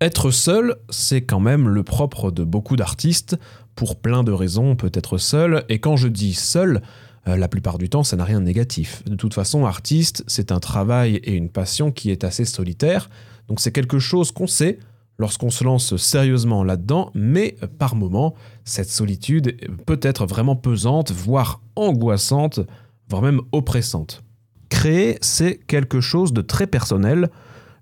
Être 0.04 0.32
seul, 0.32 0.76
c'est 0.90 1.22
quand 1.22 1.40
même 1.40 1.70
le 1.70 1.82
propre 1.82 2.30
de 2.30 2.44
beaucoup 2.44 2.76
d'artistes. 2.76 3.40
Pour 3.74 3.96
plein 3.96 4.26
de 4.26 4.34
raisons, 4.34 4.72
on 4.72 4.76
peut 4.76 4.92
être 4.94 5.18
seul. 5.18 5.64
Et 5.70 5.80
quand 5.80 5.96
je 5.96 6.10
dis 6.10 6.34
seul, 6.34 6.82
euh, 7.30 7.38
la 7.38 7.48
plupart 7.48 7.78
du 7.78 7.88
temps, 7.88 8.04
ça 8.04 8.18
n'a 8.18 8.26
rien 8.26 8.42
de 8.42 8.46
négatif. 8.46 9.02
De 9.06 9.16
toute 9.16 9.34
façon, 9.34 9.66
artiste, 9.66 10.26
c'est 10.28 10.52
un 10.52 10.60
travail 10.60 11.16
et 11.24 11.32
une 11.32 11.48
passion 11.48 11.90
qui 11.90 12.12
est 12.12 12.26
assez 12.26 12.44
solitaire. 12.44 13.10
Donc 13.48 13.62
c'est 13.62 13.72
quelque 13.72 13.98
chose 13.98 14.34
qu'on 14.34 14.46
sait 14.46 14.78
lorsqu'on 15.20 15.50
se 15.50 15.64
lance 15.64 15.96
sérieusement 15.96 16.66
là-dedans, 16.66 17.10
mais 17.14 17.56
euh, 17.64 17.68
par 17.68 17.96
moments, 17.96 18.34
cette 18.66 18.90
solitude 18.90 19.56
peut 19.86 20.02
être 20.02 20.26
vraiment 20.26 20.58
pesante, 20.58 21.14
voire 21.14 21.62
angoissante, 21.78 22.60
voire 23.08 23.22
même 23.22 23.40
oppressante. 23.54 24.22
Créer, 24.68 25.18
c'est 25.22 25.62
quelque 25.66 26.02
chose 26.02 26.34
de 26.34 26.42
très 26.42 26.68
personnel. 26.68 27.30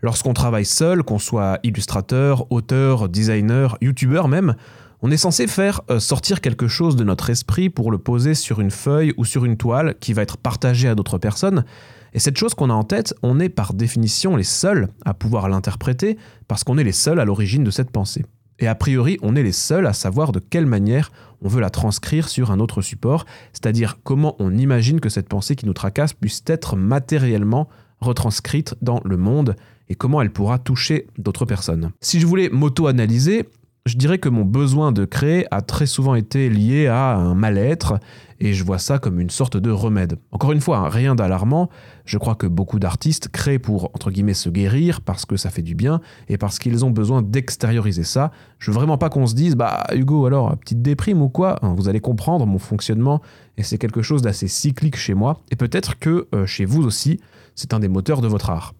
Lorsqu'on 0.02 0.34
travaille 0.34 0.66
seul, 0.66 1.04
qu'on 1.04 1.20
soit 1.20 1.60
illustrateur, 1.64 2.52
auteur, 2.52 3.08
designer, 3.08 3.78
youtubeur 3.82 4.28
même, 4.28 4.56
on 5.04 5.12
est 5.12 5.18
censé 5.18 5.48
faire 5.48 5.82
euh, 5.90 6.00
sortir 6.00 6.42
quelque 6.42 6.68
chose 6.68 6.96
de 6.96 7.04
notre 7.04 7.30
esprit 7.30 7.70
pour 7.70 7.92
le 7.92 7.98
poser 7.98 8.34
sur 8.36 8.62
une 8.62 8.72
feuille 8.72 9.14
ou 9.18 9.26
sur 9.26 9.46
une 9.46 9.58
toile 9.58 9.96
qui 10.00 10.14
va 10.14 10.22
être 10.22 10.38
partagée 10.38 10.88
à 10.88 10.96
d'autres 10.96 11.18
personnes. 11.18 11.66
Et 12.14 12.20
cette 12.20 12.38
chose 12.38 12.54
qu'on 12.54 12.70
a 12.70 12.74
en 12.74 12.84
tête, 12.84 13.16
on 13.24 13.40
est 13.40 13.50
par 13.50 13.74
définition 13.74 14.36
les 14.36 14.44
seuls 14.44 14.90
à 15.06 15.14
pouvoir 15.14 15.50
l'interpréter 15.50 16.18
parce 16.48 16.64
qu'on 16.64 16.78
est 16.78 16.84
les 16.84 16.92
seuls 16.92 17.20
à 17.20 17.26
l'origine 17.26 17.64
de 17.64 17.72
cette 17.72 17.92
pensée. 17.92 18.26
Et 18.60 18.68
a 18.68 18.76
priori, 18.76 19.18
on 19.24 19.36
est 19.36 19.44
les 19.44 19.52
seuls 19.52 19.88
à 19.88 19.94
savoir 19.94 20.32
de 20.32 20.40
quelle 20.40 20.68
manière 20.68 21.12
on 21.42 21.48
veut 21.48 21.62
la 21.62 21.72
transcrire 21.72 22.30
sur 22.30 22.52
un 22.52 22.60
autre 22.60 22.82
support, 22.82 23.26
c'est-à-dire 23.54 23.98
comment 24.04 24.36
on 24.38 24.56
imagine 24.56 25.00
que 25.00 25.10
cette 25.10 25.30
pensée 25.30 25.56
qui 25.56 25.66
nous 25.66 25.74
tracasse 25.74 26.14
puisse 26.14 26.44
être 26.46 26.76
matériellement 26.76 27.70
retranscrite 28.02 28.76
dans 28.82 29.02
le 29.04 29.18
monde 29.18 29.56
et 29.92 29.96
comment 29.96 30.22
elle 30.22 30.32
pourra 30.32 30.58
toucher 30.58 31.08
d'autres 31.18 31.46
personnes. 31.46 31.92
Si 32.00 32.22
je 32.22 32.26
voulais 32.26 32.50
m'auto-analyser, 32.50 33.46
Je 33.88 33.98
dirais 33.98 34.20
que 34.20 34.30
mon 34.30 34.46
besoin 34.46 34.92
de 34.92 35.06
créer 35.06 35.48
a 35.50 35.62
très 35.64 35.88
souvent 35.88 36.14
été 36.14 36.52
lié 36.52 36.86
à 36.86 37.16
un 37.16 37.34
mal-être 37.34 38.00
et 38.40 38.54
je 38.54 38.64
vois 38.64 38.78
ça 38.78 39.00
comme 39.00 39.20
une 39.20 39.32
sorte 39.32 39.58
de 39.58 39.72
remède. 39.72 40.20
Encore 40.32 40.52
une 40.52 40.62
fois, 40.62 40.78
hein, 40.78 40.90
rien 40.90 41.16
d'alarmant, 41.16 41.68
je 42.06 42.20
crois 42.20 42.36
que 42.36 42.46
beaucoup 42.46 42.78
d'artistes 42.78 43.30
créent 43.30 43.58
pour, 43.58 43.86
entre 43.96 44.12
guillemets, 44.12 44.36
se 44.36 44.50
guérir 44.50 45.02
parce 45.02 45.26
que 45.26 45.36
ça 45.36 45.50
fait 45.50 45.64
du 45.64 45.74
bien 45.74 46.00
et 46.30 46.38
parce 46.38 46.60
qu'ils 46.60 46.86
ont 46.86 46.92
besoin 46.92 47.24
d'extérioriser 47.24 48.04
ça. 48.04 48.32
Je 48.60 48.70
veux 48.70 48.76
vraiment 48.76 49.00
pas 49.00 49.10
qu'on 49.10 49.26
se 49.26 49.34
dise, 49.34 49.56
bah 49.56 49.84
Hugo, 49.96 50.28
alors, 50.28 50.56
petite 50.58 50.84
déprime 50.84 51.20
ou 51.24 51.30
quoi 51.30 51.58
hein, 51.64 51.74
Vous 51.76 51.90
allez 51.90 52.02
comprendre 52.02 52.46
mon 52.46 52.60
fonctionnement 52.60 53.20
et 53.58 53.64
c'est 53.64 53.80
quelque 53.80 54.04
chose 54.04 54.22
d'assez 54.22 54.48
cyclique 54.48 54.96
chez 54.96 55.16
moi 55.16 55.42
et 55.50 55.56
peut-être 55.56 55.98
que 55.98 56.28
euh, 56.36 56.46
chez 56.46 56.66
vous 56.66 56.84
aussi, 56.84 57.20
c'est 57.56 57.74
un 57.74 57.80
des 57.80 57.90
moteurs 57.90 58.22
de 58.22 58.28
votre 58.28 58.52
art. 58.52 58.76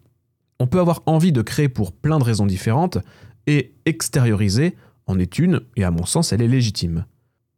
On 0.62 0.68
peut 0.68 0.78
avoir 0.78 1.02
envie 1.06 1.32
de 1.32 1.42
créer 1.42 1.68
pour 1.68 1.90
plein 1.90 2.20
de 2.20 2.24
raisons 2.24 2.46
différentes 2.46 2.98
et 3.48 3.74
extérioriser 3.84 4.76
en 5.08 5.18
est 5.18 5.40
une, 5.40 5.62
et 5.74 5.82
à 5.82 5.90
mon 5.90 6.06
sens, 6.06 6.32
elle 6.32 6.40
est 6.40 6.46
légitime. 6.46 7.04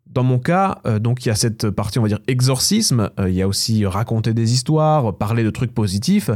Dans 0.06 0.22
mon 0.22 0.38
cas, 0.38 0.80
euh, 0.86 0.98
donc 0.98 1.22
il 1.22 1.28
y 1.28 1.30
a 1.30 1.34
cette 1.34 1.68
partie, 1.68 1.98
on 1.98 2.02
va 2.02 2.08
dire, 2.08 2.20
exorcisme, 2.28 3.10
euh, 3.20 3.28
il 3.28 3.34
y 3.34 3.42
a 3.42 3.46
aussi 3.46 3.84
raconter 3.84 4.32
des 4.32 4.54
histoires, 4.54 5.18
parler 5.18 5.44
de 5.44 5.50
trucs 5.50 5.74
positifs, 5.74 6.30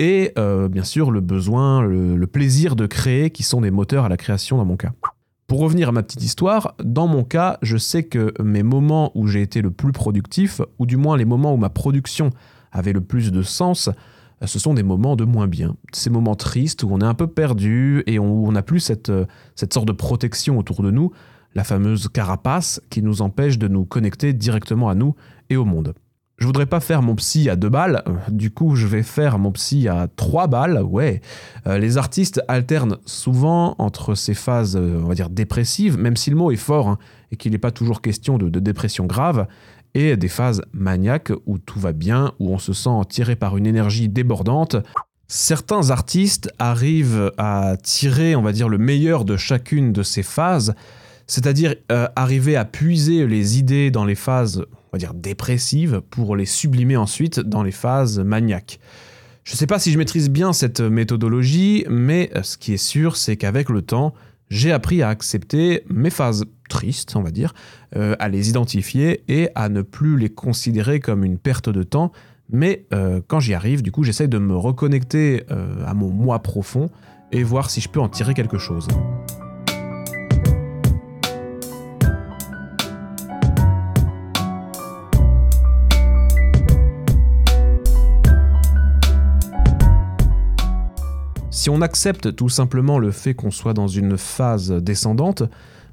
et 0.00 0.32
euh, 0.38 0.68
bien 0.68 0.82
sûr 0.82 1.12
le 1.12 1.20
besoin, 1.20 1.82
le, 1.82 2.26
plaisir 2.26 2.74
de 2.74 2.86
créer, 2.86 3.30
qui 3.30 3.44
sont 3.44 3.60
des 3.60 3.70
moteurs 3.70 4.04
à 4.04 4.08
la 4.08 4.16
création 4.16 4.56
dans 4.56 4.64
mon 4.64 4.76
cas. 4.76 4.90
Pour 5.46 5.60
revenir 5.60 5.90
à 5.90 5.92
ma 5.92 6.02
petite 6.02 6.24
histoire, 6.24 6.74
dans 6.82 7.06
mon 7.06 7.22
cas, 7.22 7.58
je 7.62 7.76
sais 7.76 8.02
que 8.02 8.34
mes 8.42 8.64
moments 8.64 9.12
où 9.14 9.28
j'ai 9.28 9.42
été 9.42 9.62
le 9.62 9.70
plus 9.70 9.92
productif, 9.92 10.62
ou 10.80 10.86
du 10.86 10.96
moins 10.96 11.16
les 11.16 11.24
moments 11.24 11.54
où 11.54 11.58
ma 11.58 11.70
production 11.70 12.30
avait 12.72 12.92
le 12.92 13.02
plus 13.02 13.30
de 13.30 13.42
sens, 13.42 13.88
ce 14.44 14.58
sont 14.58 14.74
des 14.74 14.82
moments 14.82 15.16
de 15.16 15.24
moins 15.24 15.48
bien. 15.48 15.76
Ces 15.92 16.10
moments 16.10 16.36
tristes 16.36 16.82
où 16.82 16.88
on 16.90 17.00
est 17.00 17.04
un 17.04 17.14
peu 17.14 17.26
perdu 17.26 18.02
et 18.06 18.18
où 18.18 18.46
on 18.46 18.52
n'a 18.52 18.62
plus 18.62 18.80
cette, 18.80 19.12
cette 19.56 19.74
sorte 19.74 19.88
de 19.88 19.92
protection 19.92 20.58
autour 20.58 20.82
de 20.82 20.90
nous, 20.90 21.12
la 21.54 21.64
fameuse 21.64 22.08
carapace 22.08 22.80
qui 22.90 23.02
nous 23.02 23.22
empêche 23.22 23.58
de 23.58 23.68
nous 23.68 23.84
connecter 23.84 24.32
directement 24.32 24.88
à 24.88 24.94
nous 24.94 25.14
et 25.50 25.56
au 25.56 25.64
monde. 25.64 25.94
Je 26.38 26.46
voudrais 26.46 26.66
pas 26.66 26.78
faire 26.78 27.02
mon 27.02 27.16
psy 27.16 27.50
à 27.50 27.56
deux 27.56 27.68
balles, 27.68 28.04
du 28.28 28.52
coup 28.52 28.76
je 28.76 28.86
vais 28.86 29.02
faire 29.02 29.40
mon 29.40 29.50
psy 29.50 29.88
à 29.88 30.06
trois 30.06 30.46
balles, 30.46 30.80
ouais. 30.84 31.20
Euh, 31.66 31.78
les 31.78 31.98
artistes 31.98 32.40
alternent 32.46 32.98
souvent 33.06 33.74
entre 33.78 34.14
ces 34.14 34.34
phases, 34.34 34.76
euh, 34.76 35.02
on 35.04 35.12
dire, 35.14 35.30
dépressives, 35.30 35.98
même 35.98 36.16
si 36.16 36.30
le 36.30 36.36
mot 36.36 36.52
est 36.52 36.56
fort 36.56 36.88
hein, 36.88 36.98
et 37.32 37.36
qu'il 37.36 37.50
n'est 37.50 37.58
pas 37.58 37.72
toujours 37.72 38.00
question 38.00 38.38
de 38.38 38.60
dépression 38.60 39.06
grave, 39.06 39.48
et 39.94 40.16
des 40.16 40.28
phases 40.28 40.62
maniaques 40.72 41.32
où 41.46 41.58
tout 41.58 41.80
va 41.80 41.92
bien, 41.92 42.32
où 42.38 42.52
on 42.52 42.58
se 42.58 42.72
sent 42.72 42.90
tiré 43.08 43.36
par 43.36 43.56
une 43.56 43.66
énergie 43.66 44.08
débordante. 44.08 44.76
Certains 45.26 45.90
artistes 45.90 46.50
arrivent 46.58 47.32
à 47.36 47.76
tirer, 47.82 48.34
on 48.34 48.42
va 48.42 48.52
dire, 48.52 48.68
le 48.68 48.78
meilleur 48.78 49.24
de 49.24 49.36
chacune 49.36 49.92
de 49.92 50.02
ces 50.02 50.22
phases, 50.22 50.74
c'est-à-dire 51.26 51.74
euh, 51.92 52.08
arriver 52.16 52.56
à 52.56 52.64
puiser 52.64 53.26
les 53.26 53.58
idées 53.58 53.90
dans 53.90 54.06
les 54.06 54.14
phases, 54.14 54.64
on 54.92 54.96
dire, 54.96 55.12
dépressives 55.14 56.00
pour 56.08 56.34
les 56.34 56.46
sublimer 56.46 56.96
ensuite 56.96 57.40
dans 57.40 57.62
les 57.62 57.72
phases 57.72 58.18
maniaques. 58.18 58.80
Je 59.44 59.52
ne 59.52 59.56
sais 59.56 59.66
pas 59.66 59.78
si 59.78 59.92
je 59.92 59.98
maîtrise 59.98 60.30
bien 60.30 60.52
cette 60.52 60.80
méthodologie, 60.80 61.84
mais 61.88 62.30
euh, 62.34 62.42
ce 62.42 62.56
qui 62.56 62.72
est 62.72 62.78
sûr, 62.78 63.16
c'est 63.16 63.36
qu'avec 63.36 63.68
le 63.68 63.82
temps, 63.82 64.14
j'ai 64.50 64.72
appris 64.72 65.02
à 65.02 65.08
accepter 65.08 65.84
mes 65.88 66.10
phases 66.10 66.44
tristes, 66.68 67.16
on 67.16 67.22
va 67.22 67.30
dire, 67.30 67.54
euh, 67.96 68.14
à 68.18 68.28
les 68.28 68.50
identifier 68.50 69.24
et 69.28 69.48
à 69.54 69.68
ne 69.68 69.82
plus 69.82 70.18
les 70.18 70.28
considérer 70.28 71.00
comme 71.00 71.24
une 71.24 71.38
perte 71.38 71.68
de 71.68 71.82
temps. 71.82 72.12
Mais 72.50 72.86
euh, 72.94 73.20
quand 73.26 73.40
j'y 73.40 73.54
arrive, 73.54 73.82
du 73.82 73.92
coup, 73.92 74.04
j'essaye 74.04 74.28
de 74.28 74.38
me 74.38 74.56
reconnecter 74.56 75.44
euh, 75.50 75.84
à 75.86 75.94
mon 75.94 76.08
moi 76.08 76.38
profond 76.40 76.88
et 77.32 77.42
voir 77.42 77.68
si 77.70 77.80
je 77.80 77.88
peux 77.88 78.00
en 78.00 78.08
tirer 78.08 78.34
quelque 78.34 78.58
chose. 78.58 78.88
Si 91.58 91.70
on 91.70 91.80
accepte 91.82 92.36
tout 92.36 92.48
simplement 92.48 93.00
le 93.00 93.10
fait 93.10 93.34
qu'on 93.34 93.50
soit 93.50 93.74
dans 93.74 93.88
une 93.88 94.16
phase 94.16 94.70
descendante, 94.70 95.42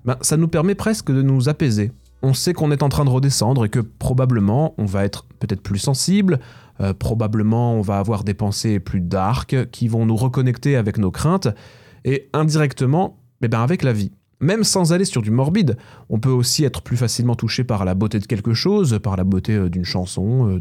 ben, 0.05 0.15
ça 0.22 0.38
nous 0.38 0.48
permet 0.48 0.75
presque 0.75 1.12
de 1.12 1.24
nous 1.24 1.50
apaiser. 1.50 1.91
On 2.22 2.36
sait 2.36 2.53
qu'on 2.53 2.69
est 2.69 2.84
en 2.84 2.89
train 2.89 3.03
de 3.03 3.10
redescendre 3.10 3.65
et 3.65 3.69
que 3.69 3.79
probablement 3.79 4.75
on 4.77 4.86
va 4.86 5.05
être 5.05 5.25
peut-être 5.39 5.63
plus 5.63 5.79
sensible, 5.79 6.39
euh, 6.81 6.93
probablement 6.93 7.74
on 7.74 7.81
va 7.81 7.98
avoir 7.98 8.24
des 8.24 8.36
pensées 8.36 8.79
plus 8.79 9.01
dark 9.01 9.55
qui 9.72 9.88
vont 9.88 10.05
nous 10.05 10.15
reconnecter 10.15 10.75
avec 10.75 11.00
nos 11.00 11.10
craintes 11.10 11.48
et 12.03 12.29
indirectement 12.34 13.17
eh 13.41 13.48
ben 13.48 13.62
avec 13.62 13.81
la 13.81 13.91
vie. 13.91 14.12
Même 14.41 14.63
sans 14.63 14.93
aller 14.93 15.05
sur 15.05 15.24
du 15.24 15.31
morbide, 15.31 15.77
on 16.10 16.19
peut 16.19 16.29
aussi 16.29 16.63
être 16.63 16.84
plus 16.84 16.98
facilement 16.98 17.36
touché 17.36 17.63
par 17.63 17.86
la 17.86 17.95
beauté 17.95 18.19
de 18.19 18.27
quelque 18.27 18.53
chose, 18.53 19.00
par 19.01 19.15
la 19.15 19.24
beauté 19.24 19.55
euh, 19.55 19.69
d'une 19.72 19.84
chanson, 19.84 20.48
euh, 20.48 20.60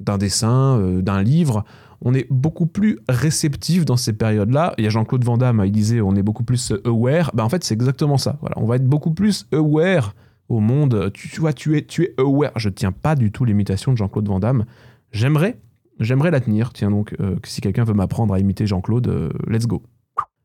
d'un 0.00 0.16
dessin, 0.16 0.80
d'un 1.02 1.22
livre 1.22 1.66
on 2.00 2.14
est 2.14 2.26
beaucoup 2.30 2.66
plus 2.66 2.98
réceptif 3.08 3.84
dans 3.84 3.96
ces 3.96 4.12
périodes-là. 4.12 4.74
Il 4.78 4.84
y 4.84 4.86
a 4.86 4.90
Jean-Claude 4.90 5.24
Van 5.24 5.36
Damme, 5.36 5.62
il 5.64 5.72
disait 5.72 6.00
on 6.00 6.14
est 6.14 6.22
beaucoup 6.22 6.44
plus 6.44 6.72
aware. 6.84 7.30
Ben, 7.34 7.44
en 7.44 7.48
fait, 7.48 7.64
c'est 7.64 7.74
exactement 7.74 8.18
ça. 8.18 8.36
Voilà, 8.40 8.58
on 8.58 8.66
va 8.66 8.76
être 8.76 8.86
beaucoup 8.86 9.12
plus 9.12 9.46
aware 9.52 10.14
au 10.48 10.60
monde. 10.60 11.10
Tu, 11.12 11.40
vois, 11.40 11.52
tu 11.52 11.76
es, 11.76 11.84
tu 11.84 12.04
es 12.04 12.14
aware. 12.18 12.52
Je 12.56 12.68
tiens 12.68 12.92
pas 12.92 13.14
du 13.14 13.32
tout 13.32 13.44
l'imitation 13.44 13.92
de 13.92 13.96
Jean-Claude 13.96 14.28
Van 14.28 14.40
Damme. 14.40 14.64
J'aimerais, 15.12 15.58
j'aimerais 15.98 16.30
la 16.30 16.40
tenir. 16.40 16.72
Tiens 16.72 16.90
donc, 16.90 17.14
euh, 17.20 17.36
si 17.44 17.60
quelqu'un 17.60 17.84
veut 17.84 17.94
m'apprendre 17.94 18.34
à 18.34 18.38
imiter 18.38 18.66
Jean-Claude, 18.66 19.08
euh, 19.08 19.30
let's 19.46 19.66
go. 19.66 19.82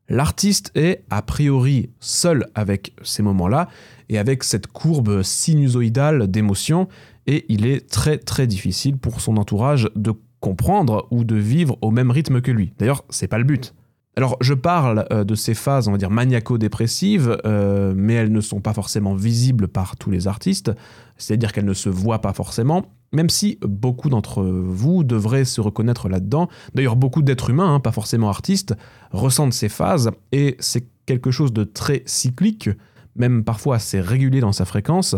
L'artiste 0.08 0.72
est 0.74 1.04
a 1.10 1.22
priori 1.22 1.90
seul 2.00 2.46
avec 2.54 2.94
ces 3.02 3.22
moments-là 3.22 3.68
et 4.08 4.18
avec 4.18 4.42
cette 4.42 4.66
courbe 4.66 5.22
sinusoïdale 5.22 6.28
d'émotions 6.28 6.88
et 7.26 7.46
il 7.48 7.66
est 7.66 7.88
très 7.88 8.18
très 8.18 8.46
difficile 8.46 8.98
pour 8.98 9.20
son 9.20 9.36
entourage 9.36 9.88
de 9.94 10.12
comprendre 10.42 11.06
ou 11.10 11.24
de 11.24 11.36
vivre 11.36 11.78
au 11.80 11.90
même 11.90 12.10
rythme 12.10 12.42
que 12.42 12.50
lui. 12.50 12.74
D'ailleurs, 12.78 13.04
c'est 13.08 13.28
pas 13.28 13.38
le 13.38 13.44
but. 13.44 13.74
Alors, 14.14 14.36
je 14.42 14.52
parle 14.52 15.06
euh, 15.10 15.24
de 15.24 15.34
ces 15.34 15.54
phases, 15.54 15.88
on 15.88 15.92
va 15.92 15.98
dire, 15.98 16.10
maniaco-dépressives, 16.10 17.38
euh, 17.46 17.94
mais 17.96 18.14
elles 18.14 18.32
ne 18.32 18.42
sont 18.42 18.60
pas 18.60 18.74
forcément 18.74 19.14
visibles 19.14 19.68
par 19.68 19.96
tous 19.96 20.10
les 20.10 20.28
artistes, 20.28 20.70
c'est-à-dire 21.16 21.52
qu'elles 21.52 21.64
ne 21.64 21.72
se 21.72 21.88
voient 21.88 22.20
pas 22.20 22.34
forcément, 22.34 22.84
même 23.12 23.30
si 23.30 23.58
beaucoup 23.62 24.10
d'entre 24.10 24.42
vous 24.42 25.04
devraient 25.04 25.46
se 25.46 25.62
reconnaître 25.62 26.10
là-dedans. 26.10 26.48
D'ailleurs, 26.74 26.96
beaucoup 26.96 27.22
d'êtres 27.22 27.48
humains, 27.48 27.74
hein, 27.74 27.80
pas 27.80 27.92
forcément 27.92 28.28
artistes, 28.28 28.74
ressentent 29.12 29.54
ces 29.54 29.70
phases, 29.70 30.10
et 30.32 30.56
c'est 30.58 30.88
quelque 31.06 31.30
chose 31.30 31.54
de 31.54 31.64
très 31.64 32.02
cyclique, 32.04 32.68
même 33.16 33.44
parfois 33.44 33.76
assez 33.76 34.00
régulier 34.00 34.40
dans 34.40 34.52
sa 34.52 34.66
fréquence, 34.66 35.16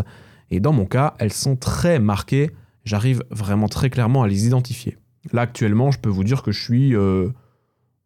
et 0.51 0.61
dans 0.61 0.71
mon 0.71 0.85
cas, 0.85 1.15
elles 1.19 1.33
sont 1.33 1.57
très 1.57 1.99
marquées, 1.99 2.51
j'arrive 2.85 3.23
vraiment 3.29 3.67
très 3.67 3.89
clairement 3.89 4.23
à 4.23 4.27
les 4.27 4.47
identifier. 4.47 4.97
Là, 5.31 5.41
actuellement, 5.41 5.91
je 5.91 5.99
peux 5.99 6.09
vous 6.09 6.23
dire 6.23 6.43
que 6.43 6.51
je 6.51 6.61
suis 6.61 6.95
euh, 6.95 7.29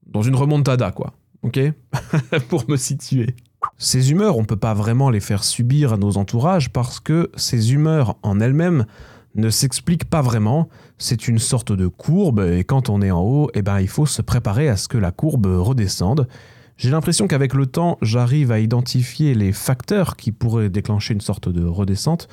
dans 0.06 0.22
une 0.22 0.36
remontada, 0.36 0.92
quoi. 0.92 1.14
Ok? 1.42 1.60
Pour 2.50 2.70
me 2.70 2.76
situer. 2.76 3.36
Ces 3.78 4.12
humeurs, 4.12 4.38
on 4.38 4.42
ne 4.42 4.46
peut 4.46 4.56
pas 4.56 4.74
vraiment 4.74 5.10
les 5.10 5.20
faire 5.20 5.44
subir 5.44 5.94
à 5.94 5.98
nos 5.98 6.18
entourages 6.18 6.70
parce 6.70 7.00
que 7.00 7.32
ces 7.36 7.74
humeurs 7.74 8.18
en 8.24 8.40
elles-mêmes 8.40 8.86
ne 9.36 9.50
s'expliquent 9.50 10.10
pas 10.10 10.22
vraiment. 10.22 10.70
C'est 10.98 11.28
une 11.28 11.40
sorte 11.40 11.72
de 11.72 11.88
courbe 11.88 12.40
et 12.40 12.64
quand 12.64 12.90
on 12.90 13.02
est 13.02 13.12
en 13.12 13.22
haut, 13.22 13.50
eh 13.54 13.62
ben, 13.62 13.80
il 13.80 13.88
faut 13.88 14.06
se 14.06 14.22
préparer 14.22 14.70
à 14.70 14.78
ce 14.78 14.88
que 14.88 14.98
la 14.98 15.12
courbe 15.12 15.46
redescende. 15.46 16.28
J'ai 16.78 16.90
l'impression 16.90 17.28
qu'avec 17.28 17.54
le 17.54 17.66
temps, 17.66 17.98
j'arrive 18.02 18.52
à 18.52 18.60
identifier 18.60 19.34
les 19.34 19.52
facteurs 19.52 20.16
qui 20.16 20.32
pourraient 20.32 20.70
déclencher 20.70 21.14
une 21.14 21.22
sorte 21.22 21.50
de 21.50 21.66
redescente, 21.66 22.30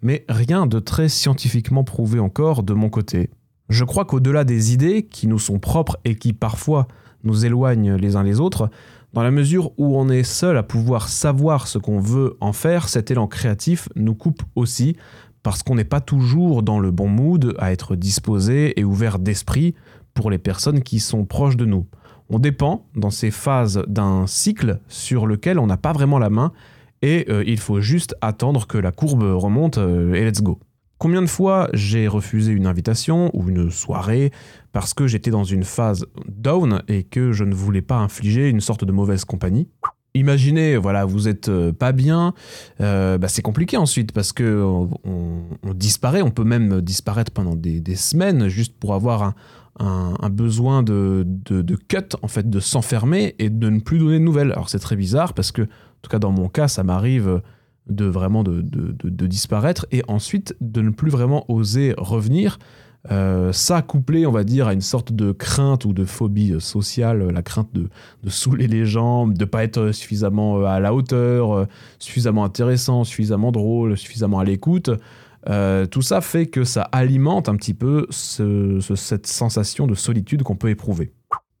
mais 0.00 0.24
rien 0.28 0.66
de 0.66 0.78
très 0.78 1.10
scientifiquement 1.10 1.84
prouvé 1.84 2.18
encore 2.18 2.62
de 2.62 2.72
mon 2.72 2.88
côté. 2.88 3.28
Je 3.70 3.84
crois 3.84 4.04
qu'au-delà 4.04 4.42
des 4.42 4.72
idées 4.72 5.04
qui 5.04 5.28
nous 5.28 5.38
sont 5.38 5.60
propres 5.60 5.96
et 6.04 6.16
qui 6.16 6.32
parfois 6.32 6.88
nous 7.22 7.46
éloignent 7.46 7.94
les 7.94 8.16
uns 8.16 8.24
les 8.24 8.40
autres, 8.40 8.68
dans 9.12 9.22
la 9.22 9.30
mesure 9.30 9.70
où 9.78 9.96
on 9.96 10.08
est 10.08 10.24
seul 10.24 10.56
à 10.56 10.64
pouvoir 10.64 11.08
savoir 11.08 11.68
ce 11.68 11.78
qu'on 11.78 12.00
veut 12.00 12.36
en 12.40 12.52
faire, 12.52 12.88
cet 12.88 13.12
élan 13.12 13.28
créatif 13.28 13.88
nous 13.94 14.16
coupe 14.16 14.42
aussi 14.56 14.96
parce 15.44 15.62
qu'on 15.62 15.76
n'est 15.76 15.84
pas 15.84 16.00
toujours 16.00 16.64
dans 16.64 16.80
le 16.80 16.90
bon 16.90 17.06
mood 17.06 17.54
à 17.60 17.70
être 17.70 17.94
disposé 17.94 18.78
et 18.78 18.82
ouvert 18.82 19.20
d'esprit 19.20 19.76
pour 20.14 20.32
les 20.32 20.38
personnes 20.38 20.82
qui 20.82 20.98
sont 20.98 21.24
proches 21.24 21.56
de 21.56 21.64
nous. 21.64 21.86
On 22.28 22.40
dépend 22.40 22.86
dans 22.96 23.10
ces 23.10 23.30
phases 23.30 23.84
d'un 23.86 24.26
cycle 24.26 24.80
sur 24.88 25.28
lequel 25.28 25.60
on 25.60 25.68
n'a 25.68 25.76
pas 25.76 25.92
vraiment 25.92 26.18
la 26.18 26.30
main 26.30 26.50
et 27.02 27.26
euh, 27.28 27.44
il 27.46 27.60
faut 27.60 27.80
juste 27.80 28.16
attendre 28.20 28.66
que 28.66 28.78
la 28.78 28.90
courbe 28.90 29.22
remonte 29.22 29.78
euh, 29.78 30.14
et 30.14 30.24
let's 30.24 30.42
go. 30.42 30.58
Combien 31.00 31.22
de 31.22 31.28
fois 31.28 31.70
j'ai 31.72 32.06
refusé 32.08 32.52
une 32.52 32.66
invitation 32.66 33.30
ou 33.32 33.48
une 33.48 33.70
soirée 33.70 34.30
parce 34.72 34.92
que 34.92 35.06
j'étais 35.06 35.30
dans 35.30 35.44
une 35.44 35.64
phase 35.64 36.04
down 36.28 36.82
et 36.88 37.04
que 37.04 37.32
je 37.32 37.44
ne 37.44 37.54
voulais 37.54 37.80
pas 37.80 37.96
infliger 37.96 38.50
une 38.50 38.60
sorte 38.60 38.84
de 38.84 38.92
mauvaise 38.92 39.24
compagnie? 39.24 39.66
Imaginez, 40.12 40.76
voilà, 40.76 41.06
vous 41.06 41.26
êtes 41.26 41.48
euh, 41.48 41.72
pas 41.72 41.92
bien, 41.92 42.34
euh, 42.82 43.16
bah, 43.16 43.28
c'est 43.28 43.40
compliqué 43.40 43.78
ensuite 43.78 44.12
parce 44.12 44.34
que 44.34 44.62
on, 44.62 45.48
disparaît, 45.72 46.20
on 46.20 46.30
peut 46.30 46.44
même 46.44 46.82
disparaître 46.82 47.32
pendant 47.32 47.56
des, 47.56 47.96
semaines 47.96 48.48
juste 48.48 48.76
pour 48.78 48.92
avoir 48.92 49.32
un, 49.78 50.28
besoin 50.30 50.82
de, 50.82 51.24
de, 51.26 51.76
cut, 51.76 52.14
en 52.20 52.28
fait, 52.28 52.50
de 52.50 52.60
s'enfermer 52.60 53.36
et 53.38 53.48
de 53.48 53.70
ne 53.70 53.80
plus 53.80 53.98
donner 53.98 54.18
de 54.18 54.24
nouvelles. 54.24 54.52
Alors 54.52 54.68
c'est 54.68 54.78
très 54.80 54.96
bizarre 54.96 55.32
parce 55.32 55.50
que 55.50 55.62
tout 56.02 56.10
cas 56.10 56.18
dans 56.18 56.32
mon 56.32 56.50
cas, 56.50 56.68
ça 56.68 56.84
m'arrive 56.84 57.40
de 57.90 58.04
vraiment 58.06 58.42
de, 58.42 58.60
de- 58.60 58.92
de- 59.08 59.26
disparaître 59.26 59.86
et 59.92 60.02
ensuite 60.08 60.56
de 60.60 60.80
ne 60.80 60.90
plus 60.90 61.10
vraiment 61.10 61.44
oser 61.50 61.94
revenir. 61.98 62.58
Euh, 63.10 63.50
ça 63.52 63.80
couplé, 63.80 64.26
on 64.26 64.30
va 64.32 64.44
dire, 64.44 64.66
à 64.68 64.74
une 64.74 64.82
sorte 64.82 65.12
de 65.12 65.32
crainte 65.32 65.86
ou 65.86 65.92
de 65.94 66.04
phobie 66.04 66.54
sociale, 66.60 67.30
la 67.30 67.42
crainte 67.42 67.70
de, 67.72 67.88
saouler 68.28 68.68
les 68.68 68.84
gens, 68.84 69.26
de 69.26 69.44
pas 69.46 69.64
être 69.64 69.92
suffisamment 69.92 70.58
euh, 70.60 70.64
à 70.64 70.80
la 70.80 70.92
hauteur, 70.94 71.52
euh, 71.52 71.64
suffisamment 71.98 72.44
intéressant, 72.44 73.04
suffisamment 73.04 73.52
drôle, 73.52 73.96
suffisamment 73.96 74.38
à 74.38 74.44
l'écoute. 74.44 74.90
Tout 75.90 76.02
ça 76.02 76.20
fait 76.20 76.46
que 76.46 76.64
ça 76.64 76.82
alimente 76.92 77.48
un 77.48 77.56
petit 77.56 77.72
peu 77.72 78.06
ce- 78.10 78.78
ce- 78.80 78.94
cette 78.94 79.26
sensation 79.26 79.86
de 79.86 79.94
solitude 79.94 80.42
qu'on 80.42 80.56
peut 80.56 80.68
éprouver. 80.68 81.12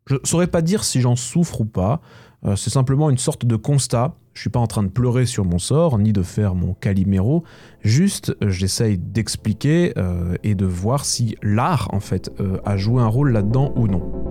Je 0.06 0.16
saurais 0.24 0.48
pas 0.48 0.60
dire 0.60 0.84
si 0.84 1.00
j'en 1.00 1.16
souffre 1.16 1.62
ou 1.62 1.64
pas. 1.64 2.02
Euh, 2.46 2.56
c'est 2.56 2.70
simplement 2.70 3.10
une 3.10 3.18
sorte 3.18 3.44
de 3.44 3.56
constat. 3.56 4.14
Je 4.32 4.40
suis 4.40 4.50
pas 4.50 4.60
en 4.60 4.66
train 4.66 4.82
de 4.82 4.88
pleurer 4.88 5.26
sur 5.26 5.44
mon 5.44 5.58
sort, 5.58 5.98
ni 5.98 6.12
de 6.12 6.22
faire 6.22 6.54
mon 6.54 6.74
caliméro. 6.74 7.44
Juste, 7.82 8.34
euh, 8.42 8.48
j'essaye 8.48 8.96
d'expliquer 8.96 9.92
euh, 9.96 10.36
et 10.42 10.54
de 10.54 10.64
voir 10.64 11.04
si 11.04 11.36
l'art, 11.42 11.88
en 11.92 12.00
fait, 12.00 12.30
a 12.64 12.76
joué 12.76 13.02
un 13.02 13.08
rôle 13.08 13.32
là-dedans 13.32 13.72
ou 13.76 13.86
non. 13.86 14.29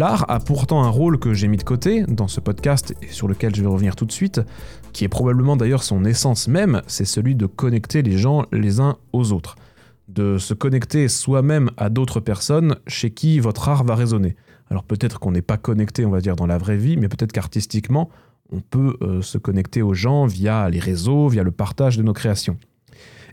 L'art 0.00 0.24
a 0.28 0.40
pourtant 0.40 0.82
un 0.82 0.88
rôle 0.88 1.18
que 1.18 1.34
j'ai 1.34 1.46
mis 1.46 1.58
de 1.58 1.62
côté 1.62 2.04
dans 2.04 2.26
ce 2.26 2.40
podcast 2.40 2.94
et 3.02 3.08
sur 3.08 3.28
lequel 3.28 3.54
je 3.54 3.60
vais 3.60 3.68
revenir 3.68 3.96
tout 3.96 4.06
de 4.06 4.12
suite, 4.12 4.40
qui 4.94 5.04
est 5.04 5.08
probablement 5.08 5.58
d'ailleurs 5.58 5.82
son 5.82 6.06
essence 6.06 6.48
même, 6.48 6.80
c'est 6.86 7.04
celui 7.04 7.34
de 7.34 7.44
connecter 7.44 8.00
les 8.00 8.16
gens 8.16 8.46
les 8.50 8.80
uns 8.80 8.96
aux 9.12 9.32
autres. 9.32 9.56
De 10.08 10.38
se 10.38 10.54
connecter 10.54 11.06
soi-même 11.08 11.70
à 11.76 11.90
d'autres 11.90 12.20
personnes 12.20 12.76
chez 12.86 13.10
qui 13.10 13.40
votre 13.40 13.68
art 13.68 13.84
va 13.84 13.94
résonner. 13.94 14.36
Alors 14.70 14.84
peut-être 14.84 15.20
qu'on 15.20 15.32
n'est 15.32 15.42
pas 15.42 15.58
connecté, 15.58 16.06
on 16.06 16.10
va 16.10 16.22
dire, 16.22 16.34
dans 16.34 16.46
la 16.46 16.56
vraie 16.56 16.78
vie, 16.78 16.96
mais 16.96 17.10
peut-être 17.10 17.32
qu'artistiquement, 17.32 18.08
on 18.50 18.62
peut 18.62 18.96
euh, 19.02 19.20
se 19.20 19.36
connecter 19.36 19.82
aux 19.82 19.92
gens 19.92 20.24
via 20.24 20.70
les 20.70 20.80
réseaux, 20.80 21.28
via 21.28 21.42
le 21.42 21.52
partage 21.52 21.98
de 21.98 22.02
nos 22.02 22.14
créations. 22.14 22.56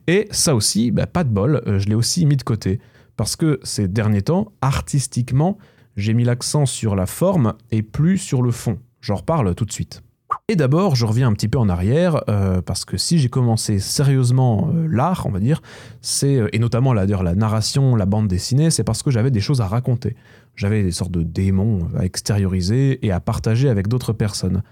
Et 0.07 0.27
ça 0.31 0.53
aussi, 0.53 0.91
bah, 0.91 1.07
pas 1.07 1.23
de 1.23 1.29
bol, 1.29 1.61
euh, 1.65 1.79
je 1.79 1.87
l'ai 1.87 1.95
aussi 1.95 2.25
mis 2.25 2.35
de 2.35 2.43
côté. 2.43 2.81
Parce 3.15 3.37
que 3.37 3.57
ces 3.63 3.87
derniers 3.87 4.21
temps, 4.21 4.51
artistiquement, 4.59 5.57
j'ai 5.97 6.13
mis 6.13 6.23
l'accent 6.23 6.65
sur 6.65 6.95
la 6.95 7.07
forme 7.07 7.55
et 7.71 7.81
plus 7.81 8.17
sur 8.17 8.41
le 8.41 8.51
fond. 8.51 8.77
J'en 9.01 9.15
reparle 9.15 9.53
tout 9.55 9.65
de 9.65 9.71
suite. 9.71 10.03
Et 10.49 10.55
d'abord, 10.55 10.95
je 10.95 11.05
reviens 11.05 11.27
un 11.27 11.33
petit 11.33 11.47
peu 11.47 11.57
en 11.57 11.69
arrière, 11.69 12.21
euh, 12.29 12.61
parce 12.61 12.85
que 12.85 12.97
si 12.97 13.17
j'ai 13.17 13.29
commencé 13.29 13.79
sérieusement 13.79 14.69
euh, 14.73 14.87
l'art, 14.89 15.25
on 15.25 15.31
va 15.31 15.39
dire, 15.39 15.61
c'est, 16.01 16.35
euh, 16.35 16.49
et 16.53 16.59
notamment 16.59 16.93
la, 16.93 17.05
la 17.05 17.35
narration, 17.35 17.95
la 17.95 18.05
bande 18.05 18.27
dessinée, 18.27 18.69
c'est 18.69 18.83
parce 18.83 19.03
que 19.03 19.11
j'avais 19.11 19.31
des 19.31 19.39
choses 19.39 19.61
à 19.61 19.67
raconter. 19.67 20.15
J'avais 20.55 20.83
des 20.83 20.91
sortes 20.91 21.11
de 21.11 21.23
démons 21.23 21.87
à 21.97 22.05
extérioriser 22.05 23.05
et 23.05 23.11
à 23.11 23.19
partager 23.19 23.69
avec 23.69 23.87
d'autres 23.87 24.13
personnes. 24.13 24.63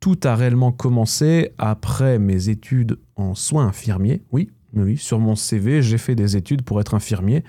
Tout 0.00 0.18
a 0.24 0.34
réellement 0.34 0.72
commencé 0.72 1.52
après 1.58 2.18
mes 2.18 2.48
études 2.48 2.98
en 3.16 3.34
soins 3.34 3.66
infirmiers. 3.66 4.22
Oui, 4.32 4.50
oui, 4.74 4.96
sur 4.96 5.18
mon 5.18 5.34
CV, 5.34 5.82
j'ai 5.82 5.98
fait 5.98 6.14
des 6.14 6.36
études 6.36 6.62
pour 6.62 6.80
être 6.80 6.94
infirmier 6.94 7.44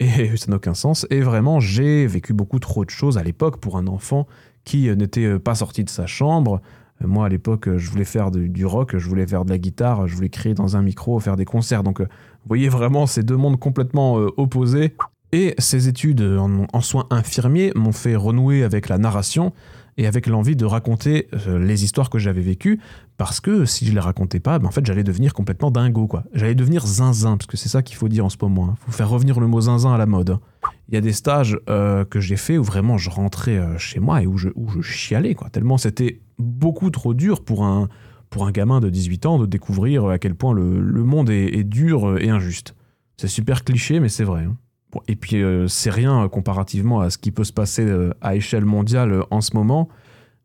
et 0.00 0.36
ça 0.36 0.46
n'a 0.48 0.56
aucun 0.56 0.74
sens. 0.74 1.06
Et 1.10 1.20
vraiment, 1.20 1.60
j'ai 1.60 2.06
vécu 2.06 2.32
beaucoup 2.32 2.58
trop 2.58 2.84
de 2.84 2.90
choses 2.90 3.18
à 3.18 3.22
l'époque 3.22 3.58
pour 3.58 3.76
un 3.76 3.86
enfant 3.86 4.26
qui 4.64 4.88
euh, 4.88 4.96
n'était 4.96 5.26
euh, 5.26 5.38
pas 5.38 5.54
sorti 5.54 5.84
de 5.84 5.90
sa 5.90 6.06
chambre. 6.06 6.60
Euh, 7.02 7.06
Moi, 7.06 7.26
à 7.26 7.28
l'époque, 7.28 7.68
je 7.76 7.90
voulais 7.90 8.04
faire 8.04 8.30
du, 8.30 8.66
rock, 8.66 8.96
je 8.96 9.08
voulais 9.08 9.26
faire 9.26 9.44
de 9.44 9.50
la 9.50 9.58
guitare, 9.58 10.08
je 10.08 10.14
voulais 10.16 10.28
crier 10.28 10.54
dans 10.54 10.76
un 10.76 10.82
micro, 10.82 11.20
faire 11.20 11.36
des 11.36 11.44
concerts. 11.44 11.82
Donc, 11.82 12.00
vous 12.00 12.06
voyez 12.48 12.68
vraiment 12.68 13.06
ces 13.06 13.22
deux 13.22 13.36
mondes 13.36 13.58
complètement 13.58 14.14
opposés. 14.36 14.96
Et 15.32 15.54
ces 15.58 15.86
études 15.86 16.22
en, 16.22 16.66
en 16.72 16.80
soins 16.80 17.06
infirmiers 17.10 17.72
m'ont 17.76 17.92
fait 17.92 18.16
renouer 18.16 18.64
avec 18.64 18.88
la 18.88 18.98
narration 18.98 19.52
et 19.96 20.06
avec 20.06 20.26
l'envie 20.26 20.56
de 20.56 20.64
raconter 20.64 21.28
euh, 21.46 21.58
les 21.58 21.84
histoires 21.84 22.10
que 22.10 22.18
j'avais 22.18 22.40
vécues, 22.40 22.80
parce 23.16 23.40
que 23.40 23.64
si 23.64 23.86
je 23.86 23.92
les 23.92 24.00
racontais 24.00 24.40
pas, 24.40 24.58
ben, 24.58 24.68
en 24.68 24.70
fait, 24.70 24.84
j'allais 24.86 25.04
devenir 25.04 25.34
complètement 25.34 25.70
dingo, 25.70 26.06
quoi. 26.06 26.24
J'allais 26.32 26.54
devenir 26.54 26.86
zinzin, 26.86 27.36
parce 27.36 27.46
que 27.46 27.56
c'est 27.56 27.68
ça 27.68 27.82
qu'il 27.82 27.96
faut 27.96 28.08
dire 28.08 28.24
en 28.24 28.28
ce 28.30 28.36
moment. 28.40 28.74
Il 28.80 28.84
faut 28.86 28.92
faire 28.92 29.08
revenir 29.10 29.40
le 29.40 29.46
mot 29.46 29.60
zinzin 29.60 29.92
à 29.92 29.98
la 29.98 30.06
mode. 30.06 30.38
Il 30.88 30.94
y 30.94 30.98
a 30.98 31.00
des 31.00 31.12
stages 31.12 31.58
euh, 31.68 32.04
que 32.04 32.20
j'ai 32.20 32.36
fait 32.36 32.58
où 32.58 32.64
vraiment 32.64 32.98
je 32.98 33.10
rentrais 33.10 33.58
euh, 33.58 33.78
chez 33.78 34.00
moi 34.00 34.22
et 34.22 34.26
où 34.26 34.36
je, 34.38 34.48
où 34.54 34.68
je 34.70 34.90
chialais, 34.90 35.34
quoi. 35.34 35.50
Tellement 35.50 35.78
c'était 35.78 36.20
beaucoup 36.38 36.90
trop 36.90 37.14
dur 37.14 37.44
pour 37.44 37.64
un, 37.64 37.88
pour 38.30 38.46
un 38.46 38.50
gamin 38.50 38.80
de 38.80 38.88
18 38.90 39.26
ans 39.26 39.38
de 39.38 39.46
découvrir 39.46 40.06
à 40.06 40.18
quel 40.18 40.34
point 40.34 40.52
le, 40.54 40.80
le 40.80 41.04
monde 41.04 41.30
est, 41.30 41.56
est 41.56 41.64
dur 41.64 42.18
et 42.18 42.30
injuste. 42.30 42.74
C'est 43.16 43.28
super 43.28 43.64
cliché, 43.64 44.00
mais 44.00 44.08
c'est 44.08 44.24
vrai. 44.24 44.44
hein. 44.44 44.56
Et 45.08 45.16
puis, 45.16 45.42
euh, 45.42 45.68
c'est 45.68 45.90
rien 45.90 46.24
euh, 46.24 46.28
comparativement 46.28 47.00
à 47.00 47.10
ce 47.10 47.18
qui 47.18 47.30
peut 47.30 47.44
se 47.44 47.52
passer 47.52 47.84
euh, 47.84 48.12
à 48.20 48.34
échelle 48.34 48.64
mondiale 48.64 49.24
en 49.30 49.40
ce 49.40 49.54
moment. 49.54 49.88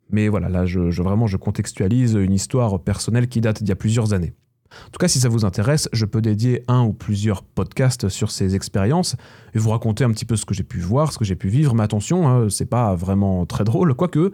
Mais 0.10 0.28
voilà, 0.28 0.50
là, 0.50 0.66
je, 0.66 0.80
vraiment, 1.02 1.28
je 1.28 1.38
contextualise 1.38 2.14
une 2.14 2.34
histoire 2.34 2.80
personnelle 2.80 3.28
qui 3.28 3.42
date 3.42 3.64
d'il 3.64 3.70
y 3.70 3.72
a 3.72 3.76
plusieurs 3.76 4.14
années. 4.14 4.34
En 4.72 4.90
tout 4.92 5.00
cas, 5.00 5.08
si 5.08 5.20
ça 5.20 5.30
vous 5.30 5.46
intéresse, 5.46 5.90
je 5.94 6.06
peux 6.06 6.22
dédier 6.22 6.64
un 6.68 6.84
ou 6.84 6.94
plusieurs 6.94 7.44
podcasts 7.44 8.10
sur 8.10 8.30
ces 8.30 8.56
expériences 8.56 9.16
et 9.54 9.60
vous 9.60 9.70
raconter 9.70 10.04
un 10.04 10.12
petit 10.12 10.26
peu 10.26 10.36
ce 10.36 10.46
que 10.46 10.54
j'ai 10.54 10.64
pu 10.64 10.80
voir, 10.80 11.14
ce 11.14 11.18
que 11.18 11.26
j'ai 11.26 11.36
pu 11.36 11.48
vivre. 11.48 11.74
Mais 11.74 11.84
attention, 11.84 12.28
hein, 12.28 12.50
c'est 12.50 12.66
pas 12.66 12.94
vraiment 12.94 13.46
très 13.46 13.64
drôle, 13.64 13.94
quoique 13.96 14.34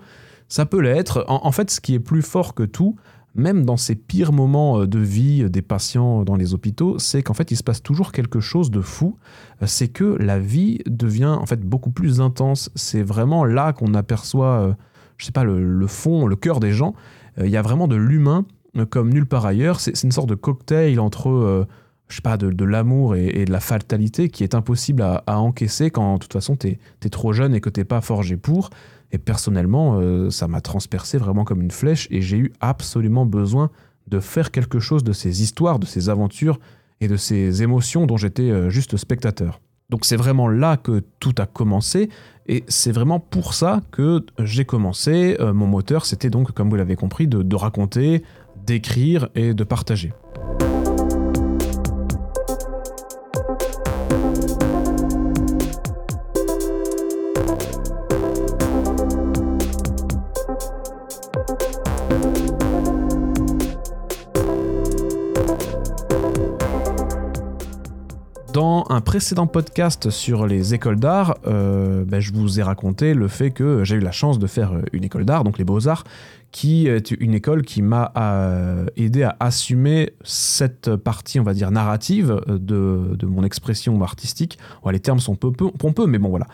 ça 0.50 0.66
peut 0.66 0.82
l'être. 0.82 1.24
En 1.28 1.52
fait, 1.52 1.72
ce 1.72 1.80
qui 1.80 1.94
est 1.94 2.00
plus 2.00 2.22
fort 2.22 2.54
que 2.54 2.64
tout, 2.64 2.98
même 3.36 3.66
dans 3.66 3.78
ces 3.78 3.96
pires 3.96 4.34
moments 4.34 4.82
euh, 4.82 4.88
de 4.88 5.00
vie 5.00 5.50
des 5.50 5.62
patients 5.62 6.24
dans 6.24 6.36
les 6.36 6.54
hôpitaux, 6.54 7.00
c'est 7.00 7.24
qu'en 7.24 7.34
fait, 7.34 7.52
il 7.52 7.58
se 7.58 7.64
passe 7.64 7.82
toujours 7.82 8.12
quelque 8.12 8.40
chose 8.40 8.72
de 8.72 8.82
fou. 8.82 9.18
Euh, 9.62 9.66
C'est 9.68 9.88
que 9.88 10.18
la 10.20 10.40
vie 10.40 10.80
devient 10.86 11.36
en 11.40 11.46
fait 11.46 11.62
beaucoup 11.62 11.92
plus 11.92 12.22
intense. 12.22 12.70
C'est 12.76 13.04
vraiment 13.04 13.46
là 13.46 13.74
qu'on 13.74 13.94
aperçoit, 13.94 14.62
euh, 14.62 14.74
je 15.18 15.26
sais 15.26 15.32
pas, 15.32 15.44
le, 15.44 15.88
fond, 15.88 16.28
le 16.28 16.36
cœur 16.36 16.60
des 16.60 16.72
gens. 16.72 16.94
Euh, 17.40 17.46
Il 17.46 17.52
y 17.52 17.58
a 17.58 17.62
vraiment 17.62 17.88
de 17.88 17.96
l'humain 17.96 18.46
euh, 18.78 18.86
comme 18.86 19.12
nulle 19.12 19.26
part 19.26 19.46
ailleurs. 19.46 19.80
C'est 19.80 20.04
une 20.04 20.12
sorte 20.12 20.30
de 20.30 20.36
cocktail 20.36 21.00
entre, 21.00 21.30
euh, 21.30 21.66
je 22.08 22.16
sais 22.16 22.22
pas, 22.22 22.38
de, 22.38 22.66
l'amour 22.66 23.16
et, 23.16 23.46
de 23.46 23.52
la 23.52 23.60
fatalité 23.60 24.30
qui 24.30 24.44
est 24.44 24.56
impossible 24.56 25.02
à, 25.02 25.40
encaisser 25.40 25.92
quand, 25.92 26.16
de 26.16 26.20
toute 26.20 26.34
façon, 26.34 26.56
t'es 26.56 26.80
es 27.04 27.10
trop 27.10 27.34
jeune 27.34 27.54
et 27.56 27.62
que 27.62 27.70
t'es 27.70 27.86
pas 27.86 28.02
forgé 28.02 28.38
pour. 28.38 28.70
Et 29.12 29.18
personnellement, 29.18 30.00
euh, 30.00 30.30
ça 30.30 30.48
m'a 30.48 30.62
transpercé 30.62 31.18
vraiment 31.18 31.44
comme 31.44 31.62
une 31.62 31.72
flèche 31.72 32.08
et 32.12 32.22
j'ai 32.22 32.38
eu 32.38 32.54
absolument 32.62 33.26
besoin 33.26 33.70
de 34.08 34.20
faire 34.20 34.52
quelque 34.52 34.80
chose 34.80 35.04
de 35.04 35.14
ces 35.14 35.44
histoires, 35.44 35.80
de 35.80 35.86
ces 35.86 36.10
aventures 36.10 36.60
et 37.02 37.08
de 37.08 37.18
ces 37.18 37.64
émotions 37.64 38.06
dont 38.06 38.18
j'étais 38.18 38.50
euh, 38.50 38.70
juste 38.70 38.98
spectateur. 38.98 39.60
Donc 39.90 40.06
c'est 40.06 40.16
vraiment 40.16 40.48
là 40.48 40.78
que 40.78 41.04
tout 41.20 41.36
a 41.38 41.46
commencé 41.46 42.10
et 42.48 42.64
c'est 42.68 42.94
vraiment 42.94 43.20
pour 43.20 43.54
ça 43.54 43.82
que 43.92 44.26
j'ai 44.40 44.64
commencé. 44.64 45.36
Euh, 45.40 45.54
mon 45.54 45.68
moteur, 45.68 46.06
c'était 46.06 46.30
donc, 46.30 46.52
comme 46.54 46.70
vous 46.70 46.78
l'avez 46.78 46.96
compris, 46.96 47.28
de, 47.28 47.44
de 47.44 47.56
raconter, 47.56 48.24
d'écrire 48.66 49.28
et 49.36 49.54
de 49.54 49.64
partager. 49.66 50.14
Un 68.92 69.00
précédent 69.00 69.48
podcast 69.48 70.10
sur 70.10 70.46
les 70.46 70.74
écoles 70.74 71.00
d'art, 71.00 71.38
euh, 71.48 72.04
ben, 72.04 72.20
je 72.20 72.34
vous 72.34 72.60
ai 72.60 72.64
raconté 72.64 73.14
le 73.14 73.30
fait 73.30 73.52
que 73.52 73.86
j'ai 73.86 73.96
eu 73.96 74.02
la 74.02 74.12
chance 74.12 74.38
de 74.38 74.48
faire 74.48 74.74
euh, 74.74 74.82
une 74.92 75.06
école 75.06 75.24
d'art, 75.24 75.46
donc 75.46 75.58
les 75.58 75.64
beaux-arts, 75.64 76.04
qui 76.52 76.88
est 76.88 77.12
une 77.12 77.34
école 77.34 77.62
qui 77.62 77.82
m'a 77.82 78.12
euh, 78.18 78.86
aidé 78.98 79.24
à 79.24 79.38
assumer 79.40 80.12
cette 80.26 80.94
partie, 80.98 81.40
on 81.40 81.44
va 81.44 81.54
dire, 81.54 81.72
narrative 81.72 82.42
de, 82.50 83.26
mon 83.26 83.46
expression 83.46 84.02
artistique. 84.04 84.60
Les 84.92 85.00
termes 85.00 85.22
sont 85.22 85.38
peu, 85.38 85.54
peu 85.54 85.72
pompeux, 85.72 86.08
mais 86.08 86.18
bon 86.18 86.28
voilà. 86.28 86.48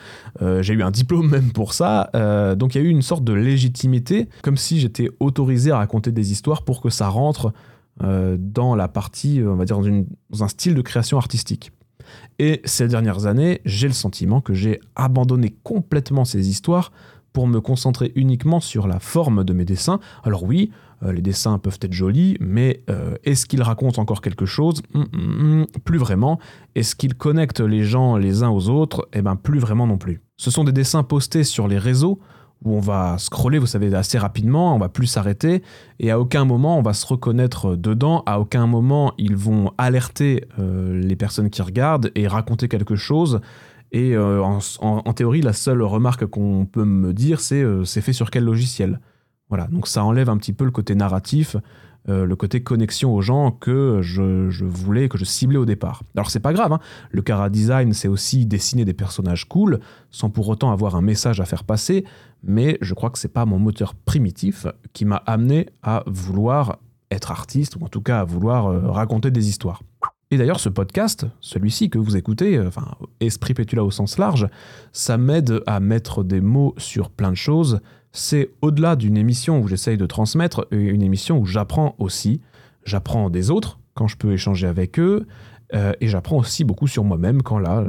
J'ai 0.62 0.76
eu 0.76 0.84
un 0.84 0.91
diplôme 0.91 1.30
même 1.32 1.52
pour 1.52 1.73
ça, 1.73 2.12
donc 2.56 2.76
il 2.76 2.78
y 2.78 2.82
a 2.82 2.88
eu 2.88 2.91
une 2.91 3.02
sorte 3.02 3.23
de 3.23 3.34
légitimité, 3.34 4.30
comme 4.43 4.58
si 4.58 4.80
j'étais 4.80 5.10
autorisé 5.19 5.71
à 5.71 5.78
raconter 5.78 6.12
des 6.12 6.32
histoires 6.32 6.62
pour 6.62 6.82
que 6.82 6.91
ça 6.91 7.08
rentre 7.08 7.52
dans 8.00 8.76
la 8.76 8.88
partie, 8.88 9.41
on 9.43 9.56
va 9.56 9.65
dire, 9.65 9.80
dans 9.80 10.43
un 10.43 10.47
style 10.47 10.76
de 10.76 10.82
création 10.84 11.17
artistique. 11.17 11.71
Et 12.39 12.62
ces 12.65 12.88
dernières 12.88 13.26
années, 13.26 13.62
j'ai 13.65 13.88
le 13.88 13.93
sentiment 13.93 14.41
que 14.41 14.54
j'ai 14.54 14.80
abandonné 14.96 15.56
complètement 15.63 16.26
ces 16.26 16.50
histoires 16.50 16.91
pour 17.34 17.48
me 17.48 17.62
concentrer 17.62 18.12
uniquement 18.15 18.60
sur 18.60 18.88
la 18.88 19.00
forme 19.00 19.43
de 19.43 19.54
mes 19.54 19.65
dessins. 19.65 20.00
Alors 20.24 20.43
oui, 20.43 20.72
euh, 21.04 21.12
les 21.12 21.22
dessins 21.22 21.60
peuvent 21.60 21.78
être 21.82 21.93
jolis, 21.93 22.38
mais 22.39 22.84
euh, 22.89 23.15
est-ce 23.24 23.46
qu'ils 23.46 23.62
racontent 23.62 24.02
encore 24.02 24.22
quelque 24.22 24.46
chose? 24.46 24.82
Hum, 24.93 25.06
hum, 25.13 25.39
hum, 25.39 25.65
Plus 25.84 26.00
vraiment. 26.00 26.39
Est-ce 26.76 26.96
qu'ils 26.96 27.13
connectent 27.13 27.60
les 27.60 27.84
gens 27.84 28.17
les 28.17 28.43
uns 28.43 28.50
aux 28.50 28.70
autres? 28.70 29.08
Eh 29.13 29.22
ben 29.22 29.36
plus 29.36 29.60
vraiment 29.60 29.86
non 29.86 29.98
plus. 29.98 30.22
Ce 30.38 30.50
sont 30.50 30.63
des 30.63 30.72
dessins 30.72 31.04
postés 31.04 31.43
sur 31.43 31.67
les 31.67 31.78
réseaux 31.78 32.20
où 32.63 32.76
on 32.76 32.80
va 32.80 33.17
scroller, 33.17 33.60
vous 33.60 33.67
savez, 33.67 33.93
assez 33.93 34.17
rapidement, 34.17 34.76
on 34.76 34.80
va 34.80 34.89
plus 34.89 35.08
s'arrêter, 35.08 35.62
et 36.00 36.12
à 36.12 36.20
aucun 36.20 36.46
moment 36.46 36.78
on 36.78 36.82
va 36.82 36.93
se 36.93 37.06
reconnaître 37.06 37.76
dedans, 37.76 38.24
à 38.26 38.39
aucun 38.39 38.67
moment 38.67 39.13
ils 39.17 39.36
vont 39.36 39.72
alerter 39.78 40.46
euh, 40.60 41.00
les 41.00 41.15
personnes 41.15 41.50
qui 41.50 41.62
regardent 41.62 42.12
et 42.15 42.28
raconter 42.28 42.67
quelque 42.67 42.96
chose. 42.96 43.41
Et 43.93 44.15
euh, 44.17 44.43
en, 44.43 45.13
théorie, 45.13 45.41
la 45.41 45.54
seule 45.54 45.82
remarque 45.82 46.26
qu'on 46.26 46.65
peut 46.65 46.84
me 46.84 47.13
dire, 47.13 47.39
c'est 47.39 47.63
euh, 47.63 47.86
c'est 47.86 48.02
fait 48.02 48.12
sur 48.12 48.32
quel 48.32 48.43
logiciel? 48.43 49.00
Voilà, 49.50 49.67
donc 49.67 49.88
ça 49.88 50.04
enlève 50.04 50.30
un 50.30 50.38
petit 50.38 50.52
peu 50.52 50.65
le 50.65 50.72
côté 50.72 50.93
narratif, 50.93 51.56
euh, 52.10 52.26
le 52.26 52.36
côté 52.36 52.62
connexion 52.62 53.13
aux 53.13 53.22
gens 53.22 53.52
que 53.52 54.02
je, 54.02 54.63
voulais, 54.63 55.10
que 55.10 55.17
je 55.17 55.26
ciblais 55.26 55.58
au 55.58 55.65
départ. 55.65 56.04
Alors 56.15 56.30
c'est 56.30 56.39
pas 56.39 56.54
grave, 56.54 56.74
hein. 56.74 56.80
le 57.12 57.22
Cara 57.22 57.50
Design, 57.50 57.93
c'est 57.93 58.08
aussi 58.08 58.46
dessiner 58.46 58.86
des 58.86 58.93
personnages 58.93 59.46
cool, 59.46 59.80
sans 60.12 60.30
pour 60.30 60.48
autant 60.48 60.72
avoir 60.72 60.96
un 60.96 61.02
message 61.02 61.39
à 61.39 61.46
faire 61.46 61.63
passer, 61.63 62.06
mais 62.43 62.78
je 62.82 62.93
crois 62.93 63.10
que 63.10 63.20
c'est 63.20 63.28
pas 63.28 63.46
mon 63.46 63.60
moteur 63.60 63.93
primitif 63.96 64.67
qui 64.93 65.06
m'a 65.06 65.17
amené 65.26 65.67
à 65.84 66.04
vouloir 66.08 66.80
être 67.12 67.32
artiste, 67.32 67.76
ou 67.76 67.84
en 67.84 67.88
tout 67.88 68.02
cas 68.02 68.20
à 68.20 68.24
vouloir 68.24 68.67
euh, 68.67 68.91
raconter 68.91 69.32
des 69.32 69.50
histoires. 69.50 69.82
Et 70.30 70.38
d'ailleurs, 70.38 70.60
ce 70.60 70.67
podcast, 70.67 71.26
celui-ci 71.39 71.89
que 71.89 71.98
vous 71.98 72.17
écoutez, 72.17 72.58
euh, 72.58 72.67
enfin, 72.67 72.86
Esprit 73.22 73.54
Pétula 73.54 73.84
au 73.84 73.91
sens 73.91 74.17
large, 74.17 74.48
ça 74.91 75.17
m'aide 75.17 75.62
à 75.67 75.80
mettre 75.80 76.24
des 76.24 76.41
mots 76.41 76.74
sur 76.78 77.10
plein 77.10 77.32
de 77.32 77.38
choses. 77.38 77.80
C'est 78.12 78.50
au-delà 78.62 78.96
d'une 78.96 79.17
émission 79.17 79.60
où 79.60 79.67
j'essaye 79.67 79.98
de 79.98 80.06
transmettre, 80.06 80.67
euh, 80.74 80.93
une 80.93 81.02
émission 81.02 81.39
où 81.39 81.46
j'apprends 81.46 81.96
aussi. 82.00 82.41
J'apprends 82.84 83.30
des 83.30 83.52
autres 83.52 83.80
quand 83.93 84.08
je 84.08 84.17
peux 84.17 84.34
échanger 84.34 84.67
avec 84.67 85.00
eux, 85.00 85.28
euh, 85.74 85.91
et 86.02 86.08
j'apprends 86.08 86.38
aussi 86.38 86.63
beaucoup 86.63 86.88
sur 86.88 87.04
moi-même 87.04 87.41
quand 87.41 87.60
là, 87.60 87.84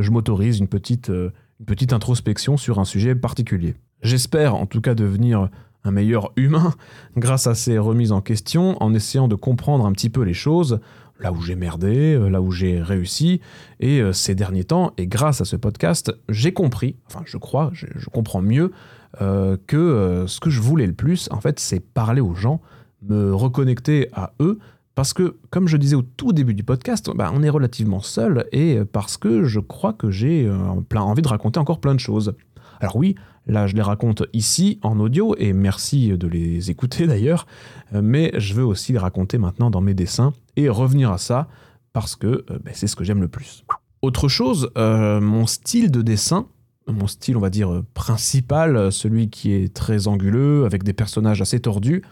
je 0.00 0.10
m'autorise 0.10 0.58
une 0.58 0.68
petite, 0.68 1.10
euh, 1.10 1.30
une 1.60 1.66
petite 1.66 1.92
introspection 1.92 2.56
sur 2.56 2.78
un 2.78 2.84
sujet 2.84 3.14
particulier. 3.14 3.74
J'espère 4.02 4.54
en 4.54 4.66
tout 4.66 4.80
cas 4.80 4.94
devenir 4.94 5.48
un 5.84 5.90
meilleur 5.90 6.32
humain 6.36 6.74
grâce 7.16 7.46
à 7.46 7.54
ces 7.54 7.78
remises 7.78 8.12
en 8.12 8.20
question, 8.20 8.82
en 8.82 8.94
essayant 8.94 9.28
de 9.28 9.34
comprendre 9.34 9.86
un 9.86 9.92
petit 9.92 10.10
peu 10.10 10.22
les 10.22 10.34
choses, 10.34 10.80
là 11.20 11.30
où 11.30 11.40
j'ai 11.42 11.54
merdé, 11.54 12.18
là 12.30 12.40
où 12.40 12.50
j'ai 12.50 12.80
réussi, 12.80 13.42
et 13.78 14.00
ces 14.14 14.34
derniers 14.34 14.64
temps, 14.64 14.94
et 14.96 15.06
grâce 15.06 15.42
à 15.42 15.44
ce 15.44 15.54
podcast, 15.54 16.10
j'ai 16.30 16.54
compris, 16.54 16.96
enfin 17.06 17.20
je 17.26 17.36
crois, 17.36 17.70
je 17.74 18.08
comprends 18.08 18.40
mieux, 18.40 18.72
euh, 19.20 19.56
que 19.66 19.76
euh, 19.76 20.26
ce 20.28 20.38
que 20.38 20.50
je 20.50 20.60
voulais 20.60 20.86
le 20.86 20.92
plus, 20.92 21.28
en 21.32 21.40
fait, 21.40 21.58
c'est 21.58 21.80
parler 21.80 22.20
aux 22.20 22.34
gens, 22.34 22.60
me 23.02 23.34
reconnecter 23.34 24.08
à 24.12 24.34
eux, 24.40 24.58
parce 24.94 25.12
que, 25.12 25.36
comme 25.50 25.66
je 25.66 25.76
disais 25.76 25.96
au 25.96 26.02
tout 26.02 26.32
début 26.32 26.54
du 26.54 26.62
podcast, 26.62 27.10
bah, 27.14 27.32
on 27.34 27.42
est 27.42 27.48
relativement 27.48 28.00
seul, 28.00 28.46
et 28.52 28.78
parce 28.92 29.16
que 29.16 29.44
je 29.44 29.58
crois 29.58 29.92
que 29.92 30.10
j'ai 30.10 30.46
euh, 30.46 30.56
plein 30.88 31.02
envie 31.02 31.22
de 31.22 31.28
raconter 31.28 31.58
encore 31.58 31.80
plein 31.80 31.94
de 31.94 32.00
choses. 32.00 32.34
Alors 32.80 32.96
oui, 32.96 33.16
là 33.46 33.66
je 33.66 33.74
les 33.74 33.82
raconte 33.82 34.22
ici 34.32 34.78
en 34.82 35.00
audio, 35.00 35.34
et 35.38 35.52
merci 35.52 36.16
de 36.16 36.28
les 36.28 36.70
écouter 36.70 37.06
d'ailleurs, 37.06 37.46
mais 37.92 38.32
je 38.36 38.54
veux 38.54 38.64
aussi 38.64 38.92
les 38.92 38.98
raconter 38.98 39.38
maintenant 39.38 39.70
dans 39.70 39.80
mes 39.80 39.94
dessins, 39.94 40.32
et 40.56 40.68
revenir 40.68 41.10
à 41.10 41.18
ça, 41.18 41.48
parce 41.92 42.14
que 42.14 42.44
bah, 42.48 42.70
c'est 42.74 42.86
ce 42.86 42.94
que 42.94 43.02
j'aime 43.02 43.20
le 43.20 43.28
plus. 43.28 43.64
Autre 44.02 44.28
chose, 44.28 44.70
mon 44.76 45.46
style 45.46 45.90
de 45.90 46.00
dessin, 46.00 46.46
mon 46.92 47.06
style 47.06 47.36
on 47.36 47.40
va 47.40 47.50
dire 47.50 47.72
euh, 47.72 47.84
principal, 47.94 48.76
euh, 48.76 48.90
celui 48.90 49.30
qui 49.30 49.52
est 49.52 49.72
très 49.72 50.08
anguleux, 50.08 50.64
avec 50.64 50.82
des 50.82 50.92
personnages 50.92 51.40
assez 51.40 51.60
tordus, 51.60 52.02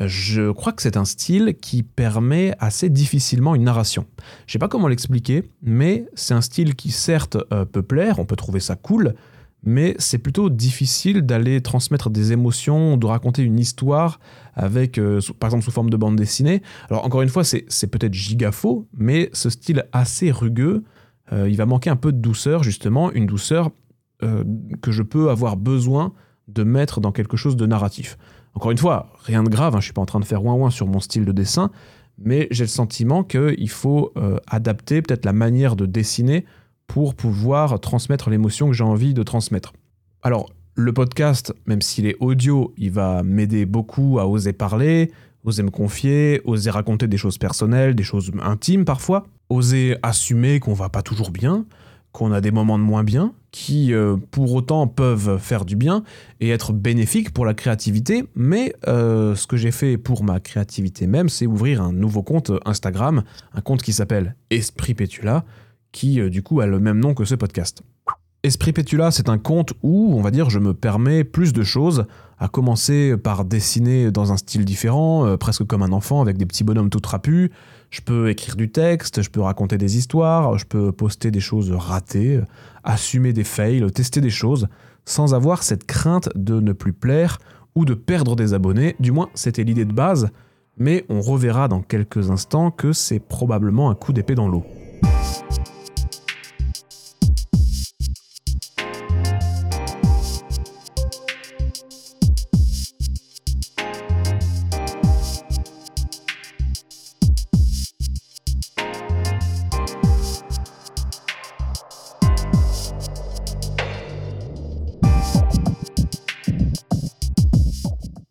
euh, 0.00 0.08
je 0.08 0.50
crois 0.50 0.72
que 0.72 0.82
c'est 0.82 0.96
un 0.96 1.04
style 1.04 1.56
qui 1.60 1.82
permet 1.82 2.54
assez 2.58 2.90
difficilement 2.90 3.54
une 3.54 3.64
narration. 3.64 4.06
Je 4.46 4.52
sais 4.52 4.58
pas 4.58 4.68
comment 4.68 4.88
l'expliquer, 4.88 5.44
mais 5.62 6.06
c'est 6.14 6.34
un 6.34 6.40
style 6.40 6.74
qui 6.74 6.90
certes 6.90 7.38
peut 7.72 7.82
plaire, 7.82 8.18
on 8.18 8.24
peut 8.24 8.36
trouver 8.36 8.60
ça 8.60 8.76
cool, 8.76 9.14
mais 9.62 9.96
c'est 9.98 10.18
plutôt 10.18 10.50
difficile 10.50 11.22
d'aller 11.22 11.60
transmettre 11.60 12.10
des 12.10 12.32
émotions, 12.32 12.96
de 12.96 13.06
raconter 13.06 13.42
une 13.42 13.58
histoire 13.58 14.20
avec, 14.54 15.00
par 15.40 15.48
exemple, 15.48 15.64
sous 15.64 15.70
forme 15.70 15.90
de 15.90 15.96
bande 15.96 16.16
dessinée. 16.16 16.62
Alors 16.90 17.04
encore 17.04 17.22
une 17.22 17.28
fois, 17.28 17.42
c'est 17.42 17.86
peut-être 17.86 18.14
giga 18.14 18.52
faux, 18.52 18.86
mais 18.96 19.30
ce 19.32 19.50
style 19.50 19.86
assez 19.92 20.30
rugueux, 20.30 20.84
il 21.32 21.56
va 21.56 21.66
manquer 21.66 21.90
un 21.90 21.96
peu 21.96 22.12
de 22.12 22.18
douceur, 22.18 22.62
justement, 22.62 23.10
une 23.12 23.26
douceur 23.26 23.70
euh, 24.22 24.44
que 24.82 24.90
je 24.90 25.02
peux 25.02 25.30
avoir 25.30 25.56
besoin 25.56 26.12
de 26.48 26.62
mettre 26.62 27.00
dans 27.00 27.12
quelque 27.12 27.36
chose 27.36 27.56
de 27.56 27.66
narratif. 27.66 28.16
Encore 28.54 28.70
une 28.70 28.78
fois, 28.78 29.12
rien 29.24 29.42
de 29.42 29.48
grave, 29.48 29.74
hein, 29.74 29.80
je 29.80 29.84
suis 29.84 29.92
pas 29.92 30.00
en 30.00 30.06
train 30.06 30.20
de 30.20 30.24
faire 30.24 30.44
ouin 30.44 30.54
ouin 30.54 30.70
sur 30.70 30.86
mon 30.86 31.00
style 31.00 31.24
de 31.24 31.32
dessin, 31.32 31.70
mais 32.18 32.48
j'ai 32.50 32.64
le 32.64 32.68
sentiment 32.68 33.24
qu'il 33.24 33.68
faut 33.68 34.12
euh, 34.16 34.38
adapter 34.46 35.02
peut-être 35.02 35.24
la 35.24 35.32
manière 35.32 35.76
de 35.76 35.86
dessiner 35.86 36.46
pour 36.86 37.14
pouvoir 37.14 37.78
transmettre 37.80 38.30
l'émotion 38.30 38.68
que 38.68 38.72
j'ai 38.72 38.84
envie 38.84 39.12
de 39.12 39.22
transmettre. 39.22 39.72
Alors, 40.22 40.50
le 40.74 40.92
podcast, 40.92 41.54
même 41.66 41.82
s'il 41.82 42.06
est 42.06 42.16
audio, 42.20 42.72
il 42.76 42.90
va 42.90 43.22
m'aider 43.22 43.66
beaucoup 43.66 44.18
à 44.18 44.26
oser 44.26 44.52
parler, 44.52 45.10
oser 45.44 45.62
me 45.62 45.70
confier, 45.70 46.40
oser 46.44 46.70
raconter 46.70 47.08
des 47.08 47.16
choses 47.16 47.38
personnelles, 47.38 47.94
des 47.94 48.02
choses 48.02 48.30
intimes 48.42 48.84
parfois, 48.84 49.26
oser 49.48 49.96
assumer 50.02 50.60
qu'on 50.60 50.74
va 50.74 50.88
pas 50.88 51.02
toujours 51.02 51.30
bien, 51.30 51.64
qu'on 52.16 52.32
a 52.32 52.40
des 52.40 52.50
moments 52.50 52.78
de 52.78 52.82
moins 52.82 53.04
bien, 53.04 53.34
qui 53.50 53.92
euh, 53.92 54.16
pour 54.30 54.54
autant 54.54 54.86
peuvent 54.86 55.36
faire 55.36 55.66
du 55.66 55.76
bien 55.76 56.02
et 56.40 56.48
être 56.48 56.72
bénéfiques 56.72 57.30
pour 57.30 57.44
la 57.44 57.52
créativité, 57.52 58.24
mais 58.34 58.74
euh, 58.88 59.34
ce 59.34 59.46
que 59.46 59.58
j'ai 59.58 59.70
fait 59.70 59.98
pour 59.98 60.24
ma 60.24 60.40
créativité 60.40 61.06
même, 61.06 61.28
c'est 61.28 61.46
ouvrir 61.46 61.82
un 61.82 61.92
nouveau 61.92 62.22
compte 62.22 62.52
Instagram, 62.64 63.22
un 63.52 63.60
compte 63.60 63.82
qui 63.82 63.92
s'appelle 63.92 64.34
Esprit 64.48 64.94
Pétula, 64.94 65.44
qui 65.92 66.18
euh, 66.18 66.30
du 66.30 66.42
coup 66.42 66.60
a 66.60 66.66
le 66.66 66.80
même 66.80 67.00
nom 67.00 67.12
que 67.12 67.26
ce 67.26 67.34
podcast. 67.34 67.82
Esprit 68.42 68.72
Pétula, 68.72 69.10
c'est 69.10 69.28
un 69.28 69.36
compte 69.36 69.74
où, 69.82 70.14
on 70.16 70.22
va 70.22 70.30
dire, 70.30 70.48
je 70.48 70.58
me 70.58 70.72
permets 70.72 71.22
plus 71.22 71.52
de 71.52 71.64
choses, 71.64 72.06
à 72.38 72.48
commencer 72.48 73.18
par 73.18 73.44
dessiner 73.44 74.10
dans 74.10 74.32
un 74.32 74.38
style 74.38 74.64
différent, 74.64 75.36
presque 75.36 75.64
comme 75.64 75.82
un 75.82 75.92
enfant, 75.92 76.22
avec 76.22 76.38
des 76.38 76.46
petits 76.46 76.62
bonhommes 76.62 76.90
tout 76.90 77.00
trapus. 77.00 77.50
Je 77.90 78.00
peux 78.00 78.30
écrire 78.30 78.56
du 78.56 78.70
texte, 78.70 79.22
je 79.22 79.30
peux 79.30 79.40
raconter 79.40 79.78
des 79.78 79.96
histoires, 79.96 80.58
je 80.58 80.66
peux 80.66 80.92
poster 80.92 81.30
des 81.30 81.40
choses 81.40 81.70
ratées, 81.72 82.40
assumer 82.84 83.32
des 83.32 83.44
fails, 83.44 83.84
tester 83.92 84.20
des 84.20 84.30
choses, 84.30 84.68
sans 85.04 85.34
avoir 85.34 85.62
cette 85.62 85.84
crainte 85.84 86.28
de 86.34 86.60
ne 86.60 86.72
plus 86.72 86.92
plaire 86.92 87.38
ou 87.74 87.84
de 87.84 87.94
perdre 87.94 88.34
des 88.36 88.54
abonnés. 88.54 88.96
Du 88.98 89.12
moins, 89.12 89.28
c'était 89.34 89.64
l'idée 89.64 89.84
de 89.84 89.92
base, 89.92 90.30
mais 90.76 91.04
on 91.08 91.20
reverra 91.20 91.68
dans 91.68 91.80
quelques 91.80 92.30
instants 92.30 92.70
que 92.70 92.92
c'est 92.92 93.20
probablement 93.20 93.90
un 93.90 93.94
coup 93.94 94.12
d'épée 94.12 94.34
dans 94.34 94.48
l'eau. 94.48 94.64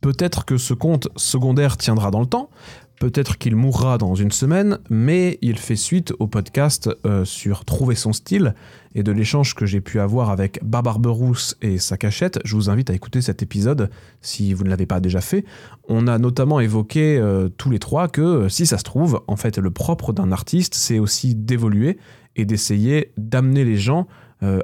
Peut-être 0.05 0.45
que 0.45 0.59
ce 0.59 0.75
compte 0.75 1.07
secondaire 1.15 1.77
tiendra 1.77 2.11
dans 2.11 2.19
le 2.19 2.27
temps, 2.27 2.51
peut-être 2.99 3.39
qu'il 3.39 3.55
mourra 3.55 3.97
dans 3.97 4.13
une 4.13 4.29
semaine, 4.29 4.77
mais 4.87 5.39
il 5.41 5.57
fait 5.57 5.75
suite 5.75 6.13
au 6.19 6.27
podcast 6.27 6.91
euh, 7.07 7.25
sur 7.25 7.65
Trouver 7.65 7.95
son 7.95 8.13
style 8.13 8.53
et 8.93 9.01
de 9.01 9.11
l'échange 9.11 9.55
que 9.55 9.65
j'ai 9.65 9.81
pu 9.81 9.99
avoir 9.99 10.29
avec 10.29 10.63
Barbarousse 10.63 11.57
et 11.63 11.79
sa 11.79 11.97
cachette. 11.97 12.37
Je 12.45 12.55
vous 12.55 12.69
invite 12.69 12.91
à 12.91 12.93
écouter 12.93 13.19
cet 13.19 13.41
épisode 13.41 13.89
si 14.21 14.53
vous 14.53 14.63
ne 14.63 14.69
l'avez 14.69 14.85
pas 14.85 14.99
déjà 14.99 15.21
fait. 15.21 15.43
On 15.89 16.05
a 16.05 16.19
notamment 16.19 16.59
évoqué 16.59 17.17
euh, 17.17 17.49
tous 17.49 17.71
les 17.71 17.79
trois 17.79 18.07
que 18.07 18.21
euh, 18.21 18.47
si 18.47 18.67
ça 18.67 18.77
se 18.77 18.83
trouve, 18.83 19.23
en 19.25 19.37
fait, 19.37 19.57
le 19.57 19.71
propre 19.71 20.13
d'un 20.13 20.31
artiste, 20.31 20.75
c'est 20.75 20.99
aussi 20.99 21.33
d'évoluer 21.33 21.97
et 22.35 22.45
d'essayer 22.45 23.11
d'amener 23.17 23.65
les 23.65 23.77
gens 23.77 24.05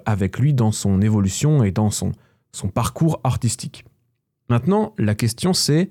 avec 0.05 0.37
lui 0.37 0.53
dans 0.53 0.71
son 0.71 1.01
évolution 1.01 1.63
et 1.63 1.71
dans 1.71 1.89
son 1.89 2.11
parcours 2.71 3.19
artistique. 3.23 3.85
Maintenant, 4.51 4.93
la 4.97 5.15
question 5.15 5.53
c'est 5.53 5.89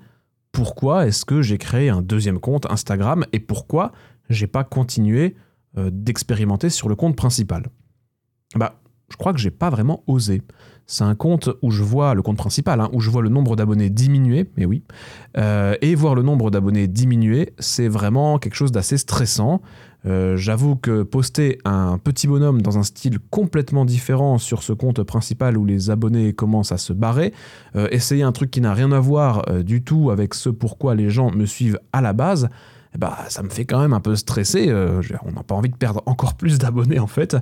pourquoi 0.52 1.06
est-ce 1.06 1.24
que 1.24 1.40
j'ai 1.40 1.56
créé 1.56 1.88
un 1.88 2.02
deuxième 2.02 2.38
compte 2.38 2.70
Instagram 2.70 3.24
et 3.32 3.40
pourquoi 3.40 3.90
j'ai 4.28 4.46
pas 4.46 4.64
continué 4.64 5.34
euh, 5.78 5.88
d'expérimenter 5.90 6.68
sur 6.68 6.90
le 6.90 6.94
compte 6.94 7.16
principal? 7.16 7.70
Bah, 8.54 8.74
je 9.10 9.16
crois 9.16 9.32
que 9.32 9.38
j'ai 9.38 9.50
pas 9.50 9.70
vraiment 9.70 10.04
osé. 10.06 10.42
c'est 10.86 11.04
un 11.04 11.14
compte 11.14 11.48
où 11.62 11.70
je 11.70 11.82
vois, 11.82 12.12
le 12.12 12.20
compte 12.20 12.36
principal, 12.36 12.82
hein, 12.82 12.90
où 12.92 13.00
je 13.00 13.08
vois 13.08 13.22
le 13.22 13.30
nombre 13.30 13.56
d'abonnés 13.56 13.88
diminuer, 13.88 14.50
mais 14.58 14.66
oui. 14.66 14.84
Euh, 15.38 15.74
et 15.80 15.94
voir 15.94 16.14
le 16.14 16.20
nombre 16.20 16.50
d'abonnés 16.50 16.86
diminuer, 16.86 17.54
c'est 17.58 17.88
vraiment 17.88 18.38
quelque 18.38 18.56
chose 18.56 18.72
d'assez 18.72 18.98
stressant. 18.98 19.62
Euh, 20.06 20.36
J'avoue 20.36 20.76
que 20.76 21.02
poster 21.02 21.58
un 21.64 21.98
petit 21.98 22.26
bonhomme 22.26 22.62
dans 22.62 22.78
un 22.78 22.82
style 22.82 23.18
complètement 23.30 23.84
différent 23.84 24.38
sur 24.38 24.62
ce 24.62 24.72
compte 24.72 25.02
principal 25.02 25.56
où 25.56 25.64
les 25.64 25.90
abonnés 25.90 26.32
commencent 26.32 26.72
à 26.72 26.78
se 26.78 26.92
barrer, 26.92 27.32
euh, 27.76 27.88
essayer 27.90 28.22
un 28.22 28.32
truc 28.32 28.50
qui 28.50 28.60
n'a 28.60 28.74
rien 28.74 28.92
à 28.92 29.00
voir 29.00 29.44
euh, 29.48 29.62
du 29.62 29.82
tout 29.82 30.10
avec 30.10 30.34
ce 30.34 30.48
pourquoi 30.48 30.94
les 30.94 31.10
gens 31.10 31.30
me 31.30 31.46
suivent 31.46 31.78
à 31.92 32.00
la 32.00 32.12
base, 32.12 32.48
eh 32.94 32.98
bah, 32.98 33.18
ça 33.28 33.42
me 33.42 33.50
fait 33.50 33.66
quand 33.66 33.80
même 33.80 33.92
un 33.92 34.00
peu 34.00 34.16
stresser. 34.16 34.72
on 34.72 35.32
n'a 35.32 35.42
pas 35.42 35.54
envie 35.54 35.68
de 35.68 35.76
perdre 35.76 36.02
encore 36.06 36.34
plus 36.34 36.58
d'abonnés 36.58 36.98
en 36.98 37.06
fait. 37.06 37.36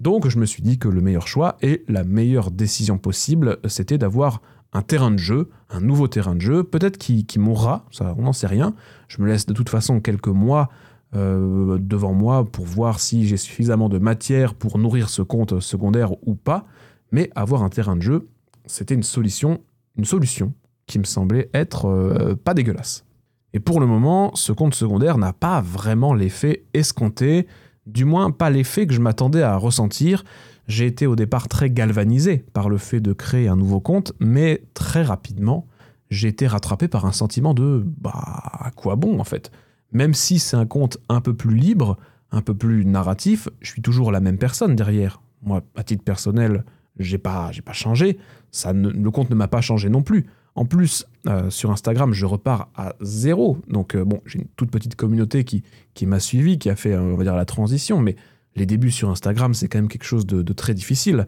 Donc 0.00 0.28
je 0.28 0.38
me 0.38 0.46
suis 0.46 0.62
dit 0.62 0.78
que 0.78 0.88
le 0.88 1.00
meilleur 1.00 1.26
choix 1.26 1.56
et 1.62 1.84
la 1.88 2.04
meilleure 2.04 2.50
décision 2.50 2.98
possible, 2.98 3.58
c'était 3.66 3.98
d'avoir 3.98 4.42
un 4.72 4.82
terrain 4.82 5.10
de 5.10 5.18
jeu, 5.18 5.48
un 5.70 5.80
nouveau 5.80 6.06
terrain 6.06 6.34
de 6.34 6.40
jeu, 6.40 6.64
peut-être 6.64 6.98
qui, 6.98 7.24
qui 7.24 7.38
mourra, 7.38 7.86
ça 7.90 8.14
on 8.18 8.22
n'en 8.22 8.32
sait 8.32 8.46
rien. 8.46 8.74
Je 9.08 9.22
me 9.22 9.26
laisse 9.26 9.46
de 9.46 9.54
toute 9.54 9.68
façon 9.68 10.00
quelques 10.00 10.28
mois 10.28 10.68
euh, 11.16 11.78
devant 11.80 12.12
moi 12.12 12.44
pour 12.44 12.64
voir 12.64 13.00
si 13.00 13.26
j'ai 13.26 13.36
suffisamment 13.36 13.88
de 13.88 13.98
matière 13.98 14.54
pour 14.54 14.78
nourrir 14.78 15.08
ce 15.08 15.22
compte 15.22 15.60
secondaire 15.60 16.12
ou 16.26 16.34
pas. 16.34 16.66
Mais 17.12 17.30
avoir 17.34 17.62
un 17.62 17.68
terrain 17.68 17.96
de 17.96 18.02
jeu, 18.02 18.28
c'était 18.66 18.94
une 18.94 19.02
solution, 19.02 19.60
une 19.96 20.04
solution 20.04 20.52
qui 20.86 20.98
me 20.98 21.04
semblait 21.04 21.50
être 21.52 21.86
euh, 21.86 22.34
pas 22.36 22.54
dégueulasse. 22.54 23.04
Et 23.52 23.60
pour 23.60 23.80
le 23.80 23.86
moment, 23.86 24.30
ce 24.34 24.52
compte 24.52 24.74
secondaire 24.74 25.18
n'a 25.18 25.32
pas 25.32 25.60
vraiment 25.60 26.14
l'effet 26.14 26.64
escompté, 26.74 27.48
du 27.86 28.04
moins 28.04 28.30
pas 28.30 28.50
l'effet 28.50 28.86
que 28.86 28.94
je 28.94 29.00
m'attendais 29.00 29.42
à 29.42 29.56
ressentir. 29.56 30.24
J'ai 30.68 30.86
été 30.86 31.06
au 31.06 31.16
départ 31.16 31.48
très 31.48 31.70
galvanisé 31.70 32.44
par 32.52 32.68
le 32.68 32.78
fait 32.78 33.00
de 33.00 33.12
créer 33.12 33.48
un 33.48 33.56
nouveau 33.56 33.80
compte, 33.80 34.12
mais 34.20 34.62
très 34.74 35.02
rapidement, 35.02 35.66
j'ai 36.10 36.28
été 36.28 36.46
rattrapé 36.46 36.86
par 36.86 37.06
un 37.06 37.12
sentiment 37.12 37.54
de 37.54 37.84
bah 37.84 38.12
à 38.14 38.70
quoi 38.76 38.94
bon 38.94 39.18
en 39.18 39.24
fait? 39.24 39.50
Même 39.92 40.14
si 40.14 40.38
c'est 40.38 40.56
un 40.56 40.66
compte 40.66 40.98
un 41.08 41.20
peu 41.20 41.34
plus 41.34 41.54
libre, 41.54 41.98
un 42.30 42.42
peu 42.42 42.54
plus 42.54 42.84
narratif, 42.84 43.48
je 43.60 43.70
suis 43.70 43.82
toujours 43.82 44.12
la 44.12 44.20
même 44.20 44.38
personne 44.38 44.76
derrière. 44.76 45.20
Moi, 45.42 45.62
à 45.74 45.82
titre 45.82 46.04
personnel, 46.04 46.64
j'ai 46.98 47.18
pas, 47.18 47.50
j'ai 47.52 47.62
pas 47.62 47.72
changé. 47.72 48.18
Ça 48.50 48.72
le 48.72 49.10
compte 49.10 49.30
ne 49.30 49.34
m'a 49.34 49.48
pas 49.48 49.60
changé 49.60 49.88
non 49.88 50.02
plus. 50.02 50.26
En 50.54 50.64
plus, 50.64 51.06
euh, 51.26 51.48
sur 51.50 51.70
Instagram, 51.70 52.12
je 52.12 52.26
repars 52.26 52.68
à 52.76 52.94
zéro. 53.00 53.58
Donc, 53.68 53.94
euh, 53.94 54.04
bon, 54.04 54.20
j'ai 54.26 54.40
une 54.40 54.48
toute 54.56 54.70
petite 54.70 54.96
communauté 54.96 55.44
qui, 55.44 55.62
qui 55.94 56.06
m'a 56.06 56.20
suivi, 56.20 56.58
qui 56.58 56.68
a 56.70 56.76
fait, 56.76 56.92
euh, 56.92 57.00
on 57.00 57.16
va 57.16 57.24
dire, 57.24 57.36
la 57.36 57.44
transition. 57.44 58.00
Mais 58.00 58.16
les 58.56 58.66
débuts 58.66 58.90
sur 58.90 59.10
Instagram, 59.10 59.54
c'est 59.54 59.68
quand 59.68 59.78
même 59.78 59.88
quelque 59.88 60.04
chose 60.04 60.26
de, 60.26 60.52
très 60.52 60.74
difficile. 60.74 61.26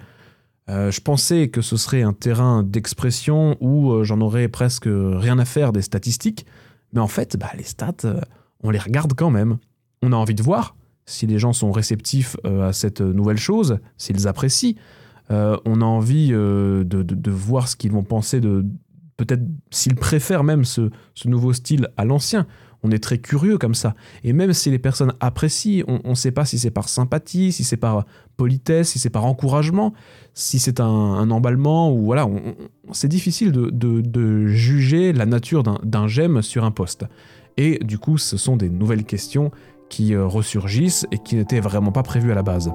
Je 0.69 1.01
pensais 1.01 1.49
que 1.49 1.61
ce 1.61 1.77
serait 1.77 2.01
un 2.01 2.15
terrain 2.15 2.63
d'expression 2.63 3.59
où 3.61 4.03
j'en 4.05 4.23
aurais 4.23 4.49
presque 4.49 4.89
rien 4.89 5.39
à 5.39 5.45
faire 5.45 5.71
des 5.71 5.83
statistiques. 5.83 6.47
Mais 6.95 7.01
en 7.01 7.09
fait, 7.09 7.37
bah, 7.37 7.51
les 7.59 7.65
stats, 7.65 8.25
on 8.63 8.71
les 8.71 8.79
regarde 8.79 9.13
quand 9.15 9.31
même. 9.31 9.59
On 10.03 10.13
a 10.13 10.17
envie 10.17 10.35
de 10.35 10.43
voir 10.43 10.77
si 11.07 11.27
les 11.27 11.39
gens 11.39 11.53
sont 11.53 11.73
réceptifs 11.73 12.37
euh, 12.47 12.69
à 12.69 12.73
cette 12.73 13.01
nouvelle 13.01 13.39
chose, 13.39 13.79
s'ils 13.97 14.29
apprécient. 14.29 14.75
Euh, 15.31 15.57
on 15.65 15.81
a 15.81 15.85
envie 15.85 16.31
euh, 16.33 16.85
de, 16.85 17.31
voir 17.31 17.69
ce 17.69 17.77
qu'ils 17.77 17.93
vont 17.93 18.03
penser 18.03 18.41
de 18.41 18.67
peut-être 19.17 19.43
s'ils 19.71 19.95
préfèrent 19.95 20.45
même 20.45 20.65
ce, 20.65 20.91
nouveau 21.25 21.53
style 21.53 21.89
à 21.97 22.05
l'ancien. 22.05 22.47
On 22.83 22.91
est 22.91 22.99
très 22.99 23.19
curieux 23.19 23.59
comme 23.59 23.77
ça. 23.77 23.95
Et 24.25 24.33
même 24.33 24.53
si 24.53 24.69
les 24.69 24.81
personnes 24.81 25.13
apprécient, 25.21 25.85
on 25.87 26.11
ne 26.11 26.15
sait 26.15 26.33
pas 26.33 26.45
si 26.45 26.59
c'est 26.59 26.73
par 26.73 26.89
sympathie, 26.89 27.53
si 27.53 27.63
c'est 27.63 27.77
par 27.77 28.05
politesse, 28.37 28.91
si 28.91 28.99
c'est 28.99 29.11
par 29.11 29.25
encouragement, 29.25 29.93
si 30.35 30.59
c'est 30.59 30.81
un, 30.81 31.31
emballement, 31.31 31.93
ou 31.93 32.07
voilà, 32.07 32.29
c'est 32.91 33.07
difficile 33.07 33.53
de, 33.53 33.71
de- 33.71 34.47
juger 34.49 35.13
la 35.13 35.27
nature 35.27 35.63
d'un 35.63 36.09
j'aime 36.09 36.43
sur 36.43 36.65
un 36.65 36.73
poste. 36.73 37.05
Et 37.57 37.79
du 37.79 37.99
coup, 37.99 38.19
ce 38.19 38.37
sont 38.37 38.57
des 38.57 38.69
nouvelles 38.69 39.05
questions 39.05 39.51
qui 39.89 40.15
euh, 40.15 40.27
ressurgissent 40.27 41.07
et 41.11 41.19
qui 41.19 41.37
n'étaient 41.37 41.61
vraiment 41.61 41.93
pas 41.93 42.03
prévues 42.03 42.33
à 42.33 42.35
la 42.35 42.43
base. 42.43 42.73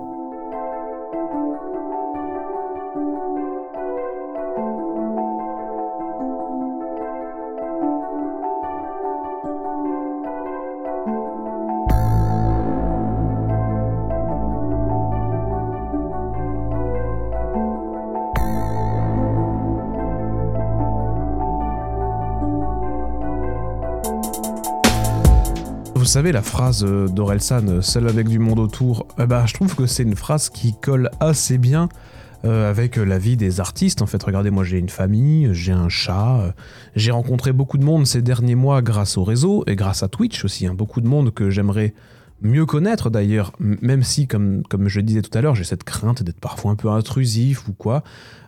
Savez, 26.07 26.31
la 26.31 26.41
phrase 26.41 26.83
euh, 26.85 27.07
d'Orelsan, 27.07 27.67
euh, 27.67 27.81
seul 27.81 28.07
avec 28.07 28.27
du 28.27 28.39
monde 28.39 28.59
autour, 28.59 29.07
eh 29.19 29.25
ben, 29.25 29.45
je 29.45 29.53
trouve 29.53 29.75
que 29.75 29.85
c'est 29.85 30.03
une 30.03 30.15
phrase 30.15 30.49
qui 30.49 30.73
colle 30.79 31.09
assez 31.19 31.57
bien 31.57 31.89
euh, 32.45 32.69
avec 32.69 32.97
euh, 32.97 33.03
la 33.03 33.17
vie 33.17 33.35
des 33.35 33.59
artistes. 33.59 34.01
En 34.01 34.05
fait, 34.05 34.21
regardez, 34.23 34.49
moi 34.49 34.63
j'ai 34.63 34.77
une 34.77 34.89
famille, 34.89 35.49
j'ai 35.53 35.71
un 35.71 35.89
chat, 35.89 36.39
euh, 36.39 36.51
j'ai 36.95 37.11
rencontré 37.11 37.51
beaucoup 37.51 37.77
de 37.77 37.83
monde 37.83 38.05
ces 38.05 38.21
derniers 38.21 38.55
mois 38.55 38.81
grâce 38.81 39.17
au 39.17 39.23
réseau 39.23 39.63
et 39.67 39.75
grâce 39.75 40.03
à 40.03 40.07
Twitch 40.07 40.45
aussi. 40.45 40.67
hein. 40.67 40.73
beaucoup 40.73 41.01
de 41.01 41.07
monde 41.07 41.33
que 41.33 41.49
j'aimerais 41.49 41.93
mieux 42.41 42.65
connaître 42.65 43.09
d'ailleurs, 43.09 43.51
même 43.59 44.03
si, 44.03 44.27
comme, 44.27 44.61
comme 44.69 44.87
je 44.87 44.99
le 44.99 45.03
disais 45.03 45.21
tout 45.21 45.35
à 45.35 45.41
l'heure, 45.41 45.55
j'ai 45.55 45.63
cette 45.63 45.83
crainte 45.83 46.23
d'être 46.23 46.39
parfois 46.39 46.71
un 46.71 46.75
peu 46.75 46.89
intrusif 46.89 47.67
ou 47.67 47.73
quoi. 47.73 48.03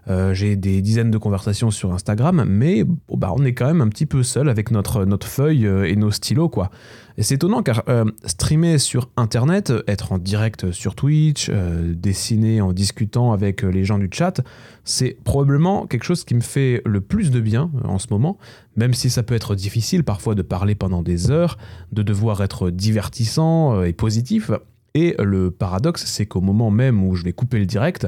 Euh, 0.07 0.33
j'ai 0.33 0.55
des 0.55 0.81
dizaines 0.81 1.11
de 1.11 1.17
conversations 1.17 1.71
sur 1.71 1.93
Instagram, 1.93 2.45
mais 2.47 2.83
bah, 3.11 3.31
on 3.35 3.43
est 3.45 3.53
quand 3.53 3.67
même 3.67 3.81
un 3.81 3.89
petit 3.89 4.05
peu 4.05 4.23
seul 4.23 4.49
avec 4.49 4.71
notre, 4.71 5.05
notre 5.05 5.27
feuille 5.27 5.67
euh, 5.67 5.89
et 5.89 5.95
nos 5.95 6.11
stylos, 6.11 6.49
quoi. 6.49 6.71
C'est 7.21 7.35
étonnant 7.35 7.63
car 7.63 7.83
euh, 7.89 8.05
streamer 8.25 8.77
sur 8.77 9.09
Internet, 9.17 9.71
euh, 9.71 9.83
être 9.87 10.13
en 10.13 10.17
direct 10.17 10.71
sur 10.71 10.95
Twitch, 10.95 11.49
euh, 11.49 11.93
dessiner 11.93 12.61
en 12.61 12.71
discutant 12.71 13.33
avec 13.33 13.61
les 13.61 13.83
gens 13.83 13.97
du 13.97 14.09
chat, 14.09 14.39
c'est 14.85 15.17
probablement 15.25 15.85
quelque 15.85 16.05
chose 16.05 16.23
qui 16.23 16.33
me 16.33 16.39
fait 16.39 16.81
le 16.85 17.01
plus 17.01 17.29
de 17.29 17.41
bien 17.41 17.71
en 17.83 17.99
ce 17.99 18.07
moment, 18.09 18.37
même 18.77 18.93
si 18.93 19.09
ça 19.09 19.21
peut 19.21 19.35
être 19.35 19.53
difficile 19.53 20.05
parfois 20.05 20.33
de 20.33 20.41
parler 20.41 20.75
pendant 20.75 21.03
des 21.03 21.29
heures, 21.29 21.57
de 21.91 22.03
devoir 22.03 22.41
être 22.41 22.69
divertissant 22.69 23.83
et 23.83 23.91
positif. 23.93 24.51
Et 24.95 25.15
le 25.19 25.51
paradoxe, 25.51 26.05
c'est 26.05 26.25
qu'au 26.25 26.41
moment 26.41 26.71
même 26.71 27.03
où 27.03 27.15
je 27.15 27.23
vais 27.23 27.33
couper 27.33 27.59
le 27.59 27.65
direct, 27.65 28.07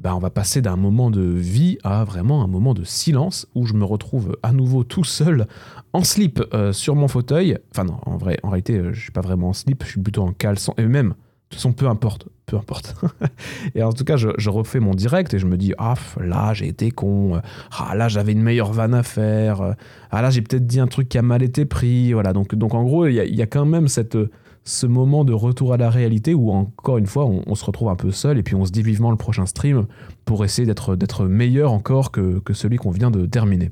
ben, 0.00 0.14
on 0.14 0.18
va 0.18 0.30
passer 0.30 0.62
d'un 0.62 0.76
moment 0.76 1.10
de 1.10 1.20
vie 1.20 1.78
à 1.84 2.04
vraiment 2.04 2.42
un 2.42 2.46
moment 2.46 2.72
de 2.72 2.84
silence 2.84 3.46
où 3.54 3.66
je 3.66 3.74
me 3.74 3.84
retrouve 3.84 4.36
à 4.42 4.52
nouveau 4.52 4.82
tout 4.82 5.04
seul 5.04 5.46
en 5.92 6.04
slip 6.04 6.42
euh, 6.54 6.72
sur 6.72 6.94
mon 6.94 7.06
fauteuil. 7.06 7.58
Enfin 7.70 7.84
non, 7.84 7.98
en 8.06 8.16
vrai, 8.16 8.38
en 8.42 8.48
réalité, 8.48 8.78
euh, 8.78 8.92
je 8.94 9.00
suis 9.00 9.12
pas 9.12 9.20
vraiment 9.20 9.50
en 9.50 9.52
slip, 9.52 9.84
je 9.84 9.90
suis 9.90 10.00
plutôt 10.00 10.22
en 10.22 10.32
caleçon. 10.32 10.72
Et 10.78 10.86
même, 10.86 11.08
de 11.08 11.14
toute 11.50 11.56
façon, 11.56 11.72
peu 11.72 11.86
importe, 11.86 12.28
peu 12.46 12.56
importe. 12.56 12.94
et 13.74 13.82
en 13.82 13.92
tout 13.92 14.04
cas, 14.04 14.16
je, 14.16 14.48
refais 14.48 14.80
mon 14.80 14.94
direct 14.94 15.34
et 15.34 15.38
je 15.38 15.46
me 15.46 15.58
dis, 15.58 15.74
ah, 15.76 15.94
là, 16.18 16.54
j'ai 16.54 16.68
été 16.68 16.90
con. 16.90 17.42
Ah, 17.78 17.94
là, 17.94 18.08
j'avais 18.08 18.32
une 18.32 18.42
meilleure 18.42 18.72
vanne 18.72 18.94
à 18.94 19.02
faire. 19.02 19.74
Ah, 20.10 20.22
là, 20.22 20.30
j'ai 20.30 20.40
peut-être 20.40 20.66
dit 20.66 20.80
un 20.80 20.86
truc 20.86 21.10
qui 21.10 21.18
a 21.18 21.22
mal 21.22 21.42
été 21.42 21.66
pris. 21.66 22.14
Voilà, 22.14 22.32
donc, 22.32 22.54
donc 22.54 22.74
en 22.74 22.84
gros, 22.84 23.06
il 23.06 23.14
y, 23.14 23.36
y 23.36 23.42
a 23.42 23.46
quand 23.46 23.66
même 23.66 23.88
cette, 23.88 24.16
ce 24.64 24.86
moment 24.86 25.24
de 25.24 25.32
retour 25.32 25.72
à 25.72 25.76
la 25.76 25.90
réalité 25.90 26.34
où, 26.34 26.50
encore 26.50 26.98
une 26.98 27.06
fois, 27.06 27.26
on, 27.26 27.54
se 27.54 27.64
retrouve 27.64 27.88
un 27.88 27.96
peu 27.96 28.10
seul 28.10 28.38
et 28.38 28.42
puis 28.42 28.54
on 28.54 28.64
se 28.64 28.70
dit 28.70 28.82
vivement 28.82 29.10
le 29.10 29.16
prochain 29.16 29.46
stream 29.46 29.86
pour 30.24 30.44
essayer 30.44 30.66
d'être 30.66 31.26
meilleur 31.26 31.72
encore 31.72 32.12
que, 32.12 32.38
que 32.40 32.52
celui 32.52 32.76
qu'on 32.76 32.90
vient 32.90 33.10
de 33.10 33.26
terminer. 33.26 33.70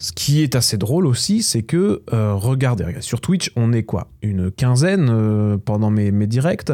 Ce 0.00 0.12
qui 0.12 0.42
est 0.42 0.54
assez 0.54 0.76
drôle 0.76 1.06
aussi, 1.06 1.42
c'est 1.42 1.62
que, 1.62 2.02
euh, 2.12 2.34
regardez, 2.34 2.84
sur 3.00 3.20
Twitch, 3.20 3.50
on 3.56 3.72
est 3.72 3.82
quoi 3.82 4.06
Une 4.22 4.52
quinzaine 4.52 5.08
euh, 5.10 5.58
pendant 5.58 5.90
mes, 5.90 6.12
mes 6.12 6.28
directs, 6.28 6.70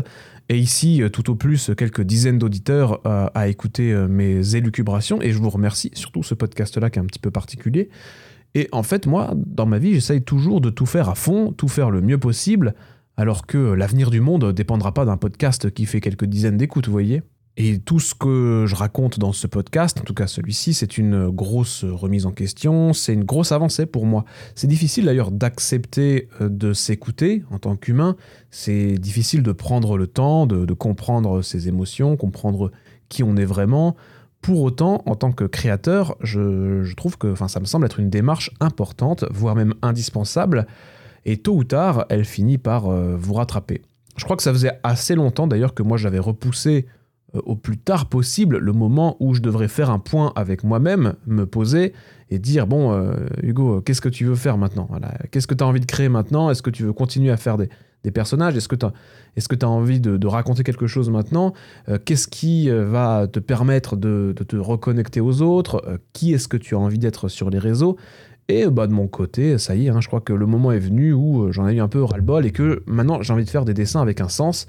et 0.51 0.59
ici, 0.59 1.03
euh, 1.03 1.09
tout 1.09 1.31
au 1.31 1.35
plus, 1.35 1.71
quelques 1.75 2.03
dizaines 2.03 2.38
d'auditeurs 2.38 3.01
à 3.05 3.49
écouter 3.49 3.95
mes 4.11 4.57
élucubrations, 4.57 5.23
et 5.23 5.33
je 5.33 5.38
vous 5.38 5.49
remercie, 5.49 5.90
surtout 5.95 6.23
ce 6.23 6.35
podcast-là 6.35 6.90
qui 6.90 6.99
est 6.99 7.03
un 7.03 7.07
petit 7.07 7.19
peu 7.19 7.31
particulier. 7.31 7.88
Et 8.55 8.69
en 8.73 8.83
fait, 8.83 9.07
moi, 9.07 9.33
dans 9.35 9.67
ma 9.67 9.79
vie, 9.79 9.95
j'essaye 9.95 10.23
toujours 10.23 10.61
de 10.61 10.69
tout 10.69 10.87
faire 10.87 11.09
à 11.09 11.14
fond, 11.14 11.53
tout 11.53 11.69
faire 11.69 11.90
le 11.90 12.03
mieux 12.03 12.19
possible, 12.19 12.75
alors 13.16 13.46
que 13.46 13.59
l'avenir 13.59 14.11
du 14.11 14.20
monde 14.20 14.53
dépendra 14.53 14.92
pas 14.92 15.05
d'un 15.05 15.16
podcast 15.16 15.70
qui 15.70 15.87
fait 15.87 16.00
quelques 16.00 16.24
dizaines 16.24 16.57
d'écoutes, 16.57 16.87
vous 16.87 16.92
voyez 16.92 17.22
et 17.57 17.79
tout 17.79 18.00
ce 18.00 18.14
que 18.14 18.64
je 18.66 18.74
raconte 18.74 19.20
dans 19.20 19.33
ce 19.33 19.46
podcast, 19.46 20.00
en 20.00 20.03
tout 20.03 20.14
cas 20.14 20.27
celui-ci, 20.27 20.74
c'est 20.74 20.98
une 20.98 21.29
grosse 21.29 21.85
remise 21.85 22.27
en 22.27 22.33
question, 22.33 22.92
c'est 22.92 23.14
une 23.14 23.22
grosse 23.22 23.53
avancée 23.53 23.87
pour 23.87 24.07
moi. 24.07 24.24
C'est 24.57 24.66
difficile 24.66 25.05
d'ailleurs 25.05 25.31
d'accepter 25.31 26.29
euh, 26.40 26.48
de 26.48 26.72
s'écouter 26.72 27.44
en 27.53 27.61
tant 27.61 27.77
qu'humain, 27.77 28.16
c'est 28.50 28.94
difficile 28.94 29.44
de 29.44 29.53
prendre 29.53 29.96
le 29.96 30.09
temps, 30.09 30.46
de, 30.46 30.72
comprendre 30.74 31.42
ses 31.42 31.68
émotions, 31.68 32.16
comprendre 32.16 32.72
qui 33.09 33.22
on 33.22 33.37
est 33.37 33.44
vraiment. 33.44 33.94
Pour 34.40 34.62
autant, 34.62 35.03
en 35.07 35.14
tant 35.14 35.31
que 35.31 35.44
créateur, 35.44 36.16
je, 36.20 36.83
je 36.83 36.94
trouve 36.96 37.16
que 37.16 37.35
ça 37.37 37.61
me 37.61 37.64
semble 37.64 37.87
être 37.87 38.00
une 38.00 38.11
démarche 38.11 38.50
importante, 38.61 39.24
voire 39.31 39.55
même 39.55 39.74
indispensable, 39.81 40.66
et 41.24 41.38
tôt 41.38 41.54
ou 41.54 41.64
tard, 41.64 42.06
elle 42.08 42.24
finit 42.24 42.58
par 42.58 42.88
euh, 42.88 43.16
vous 43.16 43.34
rattraper. 43.34 43.82
Je 44.16 44.24
crois 44.24 44.37
que 44.37 44.42
ça 44.42 44.52
faisait 44.52 44.72
assez 44.82 45.14
longtemps 45.14 45.46
d'ailleurs 45.46 45.74
que 45.74 45.82
moi 45.82 45.96
j'avais 45.96 46.18
repoussé 46.18 46.87
euh, 47.34 47.40
au 47.44 47.56
plus 47.56 47.78
tard 47.78 48.06
possible 48.06 48.58
le 48.58 48.72
moment 48.72 49.16
où 49.20 49.34
je 49.34 49.40
devrais 49.40 49.68
faire 49.68 49.90
un 49.90 49.98
point 49.98 50.32
avec 50.37 50.64
moi-même, 50.64 51.14
me 51.26 51.46
poser 51.46 51.92
et 52.30 52.38
dire 52.38 52.66
bon 52.66 52.92
euh, 52.92 53.14
Hugo, 53.42 53.80
qu'est-ce 53.80 54.00
que 54.00 54.08
tu 54.08 54.24
veux 54.24 54.37
faire 54.37 54.58
maintenant? 54.58 54.88
Qu'est-ce 55.30 55.46
que 55.46 55.54
tu 55.54 55.64
as 55.64 55.66
envie 55.66 55.80
de 55.80 55.87
créer 55.87 56.08
maintenant? 56.08 56.50
Est-ce 56.50 56.62
que 56.62 56.70
tu 56.70 56.84
veux 56.84 56.92
continuer 56.92 57.30
à 57.30 57.37
faire 57.37 57.56
des, 57.56 57.68
personnages? 58.12 58.54
Est-ce 58.56 58.68
que 58.68 58.76
tu 58.76 58.84
as, 59.64 59.68
envie 59.68 59.98
de, 59.98 60.26
raconter 60.26 60.62
quelque 60.62 60.87
chose 60.87 61.08
maintenant? 61.08 61.54
Qu'est-ce 62.04 62.28
qui 62.28 62.68
va 62.68 63.26
te 63.28 63.40
permettre 63.40 63.96
de, 63.96 64.34
te 64.46 64.56
reconnecter 64.56 65.20
aux 65.20 65.40
autres? 65.40 66.00
Qui 66.12 66.34
est-ce 66.34 66.46
que 66.46 66.58
tu 66.58 66.74
as 66.74 66.78
envie 66.78 66.98
d'être 66.98 67.28
sur 67.28 67.48
les 67.48 67.58
réseaux? 67.58 67.96
Et 68.48 68.66
bah, 68.66 68.87
de 68.87 68.92
mon 68.92 69.09
côté, 69.09 69.59
ça 69.59 69.74
y 69.74 69.87
est, 69.87 69.88
hein, 69.88 70.00
je 70.00 70.09
crois 70.09 70.20
que 70.20 70.33
le 70.33 70.46
moment 70.46 70.72
est 70.72 70.78
venu 70.78 71.12
où 71.12 71.50
j'en 71.50 71.66
ai 71.68 71.74
eu 71.74 71.80
un 71.80 71.88
peu 71.88 72.02
ras-le-bol 72.02 72.44
et 72.44 72.50
que 72.50 72.83
maintenant 72.87 73.22
j'ai 73.22 73.33
envie 73.33 73.44
de 73.44 73.50
faire 73.50 73.64
des 73.64 73.74
dessins 73.74 74.02
avec 74.02 74.20
un 74.20 74.28
sens. 74.28 74.66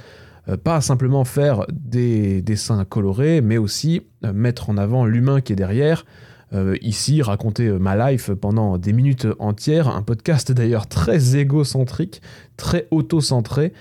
Euh, 0.47 0.57
pas 0.57 0.81
simplement 0.81 1.25
faire 1.25 1.65
des 1.71 2.41
dessins 2.41 2.85
colorés, 2.85 3.41
mais 3.41 3.57
aussi 3.57 4.01
euh, 4.23 4.33
mettre 4.33 4.69
en 4.69 4.77
avant 4.77 5.05
l'humain 5.05 5.41
qui 5.41 5.53
est 5.53 5.55
derrière. 5.55 6.05
Euh, 6.53 6.75
ici, 6.81 7.21
raconter 7.21 7.69
ma 7.71 8.11
life 8.11 8.31
pendant 8.31 8.77
des 8.77 8.93
minutes 8.93 9.27
entières, 9.39 9.87
un 9.87 10.03
podcast 10.03 10.51
d'ailleurs 10.53 10.87
très 10.87 11.35
égocentrique, 11.35 12.21
très 12.57 12.87
auto-centré, 12.91 13.73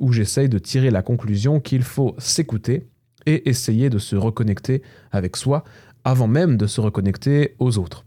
où 0.00 0.12
j'essaye 0.12 0.48
de 0.48 0.58
tirer 0.58 0.90
la 0.90 1.02
conclusion 1.02 1.60
qu'il 1.60 1.84
faut 1.84 2.16
s'écouter 2.18 2.88
et 3.26 3.48
essayer 3.48 3.90
de 3.90 3.98
se 3.98 4.16
reconnecter 4.16 4.82
avec 5.12 5.36
soi 5.36 5.62
avant 6.02 6.26
même 6.26 6.56
de 6.56 6.66
se 6.66 6.80
reconnecter 6.80 7.54
aux 7.60 7.78
autres. 7.78 8.04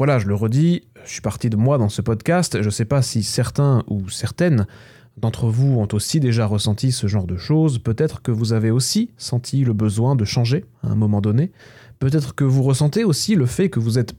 Voilà, 0.00 0.18
je 0.18 0.28
le 0.28 0.34
redis, 0.34 0.80
je 1.04 1.10
suis 1.10 1.20
parti 1.20 1.50
de 1.50 1.58
moi 1.58 1.76
dans 1.76 1.90
ce 1.90 2.00
podcast, 2.00 2.56
je 2.62 2.64
ne 2.64 2.70
sais 2.70 2.86
pas 2.86 3.02
si 3.02 3.22
certains 3.22 3.84
ou 3.86 4.08
certaines 4.08 4.66
d'entre 5.18 5.48
vous 5.48 5.78
ont 5.78 5.88
aussi 5.92 6.20
déjà 6.20 6.46
ressenti 6.46 6.90
ce 6.90 7.06
genre 7.06 7.26
de 7.26 7.36
choses, 7.36 7.78
peut-être 7.80 8.22
que 8.22 8.30
vous 8.30 8.54
avez 8.54 8.70
aussi 8.70 9.10
senti 9.18 9.62
le 9.62 9.74
besoin 9.74 10.16
de 10.16 10.24
changer 10.24 10.64
à 10.82 10.88
un 10.88 10.94
moment 10.94 11.20
donné, 11.20 11.52
peut-être 11.98 12.34
que 12.34 12.44
vous 12.44 12.62
ressentez 12.62 13.04
aussi 13.04 13.34
le 13.34 13.44
fait 13.44 13.68
que 13.68 13.78
vous 13.78 13.98
êtes 13.98 14.14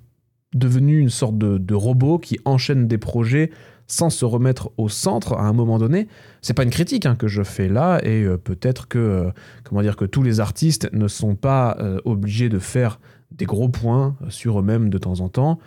devenu 0.54 1.00
une 1.00 1.10
sorte 1.10 1.39
de, 1.39 1.74
robot 1.74 2.20
qui 2.20 2.38
enchaîne 2.46 2.88
des 2.88 3.00
projets 3.00 3.50
sans 3.88 4.12
se 4.12 4.24
remettre 4.24 4.70
au 4.78 4.88
centre 4.88 5.34
à 5.34 5.48
un 5.48 5.54
moment 5.54 5.80
donné. 5.80 6.08
C'est 6.44 6.54
pas 6.54 6.62
une 6.63 6.70
critique 6.70 7.08
hein, 7.08 7.15
que 7.15 7.28
je 7.28 7.41
fais 7.41 7.70
là, 7.70 8.00
et 8.04 8.22
euh, 8.24 8.38
peut-être 8.38 8.88
que, 8.88 9.00
euh, 9.00 9.32
comment 9.63 9.82
dire, 9.82 9.96
que 9.96 10.06
tous 10.06 10.22
les 10.22 10.41
artistes 10.41 10.89
ne 10.94 11.08
sont 11.08 11.34
pas 11.34 11.76
euh, 11.80 11.98
obligés 12.06 12.50
de 12.50 12.60
faire 12.60 13.00
des 13.32 13.46
gros 13.46 13.70
points 13.70 14.15
sur 14.30 14.60
eux-mêmes 14.60 14.89
de 14.89 14.98
temps 14.98 15.20
en 15.20 15.30
temps. 15.30 15.60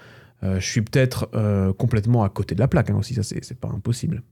je 0.43 0.61
suis 0.61 0.83
peut-être 0.83 1.29
complètement 1.79 2.23
à 2.23 2.29
côté 2.29 2.55
de 2.55 2.61
la 2.61 2.69
plaque 2.69 2.91
hein, 2.91 2.97
aussi, 2.97 3.15
ça 3.15 3.23
c'est 3.23 3.59
pas 3.59 3.69
impossible. 3.69 4.23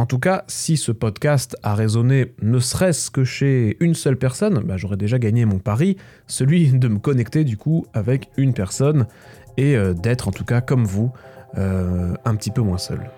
En 0.00 0.06
tout 0.06 0.18
cas, 0.18 0.44
si 0.46 0.78
ce 0.78 0.92
podcast 0.92 1.58
a 1.62 1.74
résonné 1.74 2.32
ne 2.40 2.58
serait-ce 2.58 3.10
que 3.10 3.22
chez 3.22 3.76
une 3.80 3.92
seule 3.94 4.16
personne, 4.16 4.60
bah, 4.64 4.78
j'aurais 4.78 4.96
déjà 4.96 5.18
gagné 5.18 5.44
mon 5.44 5.58
pari, 5.58 5.98
celui 6.26 6.72
de 6.72 6.88
me 6.88 6.98
connecter 6.98 7.44
du 7.44 7.58
coup 7.58 7.84
avec 7.92 8.30
une 8.38 8.54
personne 8.54 9.06
et 9.58 9.76
euh, 9.76 9.92
d'être 9.92 10.28
en 10.28 10.30
tout 10.30 10.46
cas 10.46 10.62
comme 10.62 10.86
vous, 10.86 11.12
euh, 11.58 12.14
un 12.24 12.34
petit 12.34 12.50
peu 12.50 12.62
moins 12.62 12.78
seul. 12.78 13.10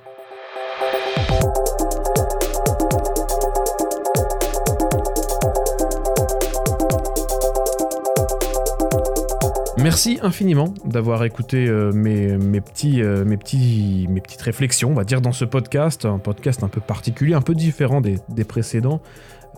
Merci 9.82 10.20
infiniment 10.22 10.72
d'avoir 10.84 11.24
écouté 11.24 11.66
euh, 11.66 11.90
mes, 11.90 12.36
mes, 12.36 12.60
petits, 12.60 13.02
euh, 13.02 13.24
mes, 13.24 13.36
petits, 13.36 14.06
mes 14.08 14.20
petites 14.20 14.42
réflexions, 14.42 14.90
on 14.90 14.94
va 14.94 15.02
dire, 15.02 15.20
dans 15.20 15.32
ce 15.32 15.44
podcast, 15.44 16.04
un 16.04 16.18
podcast 16.18 16.62
un 16.62 16.68
peu 16.68 16.80
particulier, 16.80 17.34
un 17.34 17.40
peu 17.40 17.56
différent 17.56 18.00
des, 18.00 18.18
des 18.28 18.44
précédents. 18.44 19.02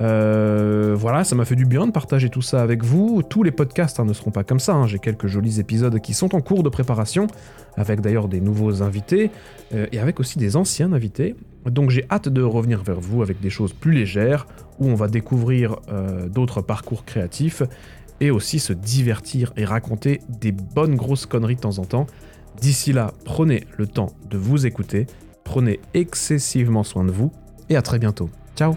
Euh, 0.01 0.95
voilà, 0.97 1.25
ça 1.25 1.37
m'a 1.37 1.45
fait 1.45 1.57
du 1.57 1.67
bien 1.67 1.87
de 1.87 1.93
partager 1.93 2.31
tout 2.31 2.41
ça 2.41 2.63
avec 2.63 2.83
vous. 2.83 3.23
Tous 3.23 3.43
les 3.43 3.51
podcasts 3.51 4.01
hein, 4.01 4.07
ne 4.07 4.15
seront 4.15 4.31
pas 4.31 4.45
comme 4.45 4.61
ça. 4.61 4.73
Hein. 4.73 4.87
J'ai 4.87 4.99
quelques 4.99 5.27
jolis 5.27 5.61
épisodes 5.61 6.01
qui 6.01 6.15
sont 6.15 6.35
en 6.35 6.41
cours 6.41 6.63
de 6.63 6.71
préparation, 6.71 7.27
avec 7.77 8.01
d'ailleurs 8.01 8.29
des 8.29 8.41
nouveaux 8.41 8.83
invités 8.83 9.31
et 9.93 9.99
avec 9.99 10.21
aussi 10.21 10.39
des 10.39 10.57
anciens 10.57 10.93
invités. 10.93 11.37
Donc 11.67 11.91
j'ai 11.91 12.07
hâte 12.11 12.29
de 12.29 12.43
revenir 12.43 12.83
vers 12.83 13.01
vous 13.01 13.23
avec 13.23 13.41
des 13.41 13.51
choses 13.51 13.75
plus 13.75 13.93
légères, 13.93 14.47
où 14.79 14.89
on 14.89 14.95
va 14.95 15.09
découvrir 15.09 15.77
d'autres 16.29 16.61
parcours 16.61 17.05
créatifs 17.05 17.63
et 18.21 18.31
aussi 18.31 18.59
se 18.59 18.73
divertir 18.73 19.53
et 19.57 19.65
raconter 19.65 20.21
des 20.29 20.53
bonnes 20.53 20.97
grosses 20.97 21.27
conneries 21.27 21.57
de 21.57 21.61
temps 21.61 21.79
en 21.79 21.85
temps. 21.85 22.07
D'ici 22.61 22.93
là, 22.93 23.13
prenez 23.25 23.67
le 23.77 23.87
temps 23.87 24.13
de 24.31 24.39
vous 24.39 24.67
écouter, 24.67 25.07
prenez 25.43 25.81
excessivement 25.93 26.85
soin 26.85 27.05
de 27.05 27.11
vous 27.11 27.33
et 27.69 27.77
à 27.77 27.83
très 27.83 27.99
bientôt. 27.99 28.31
Ciao 28.57 28.77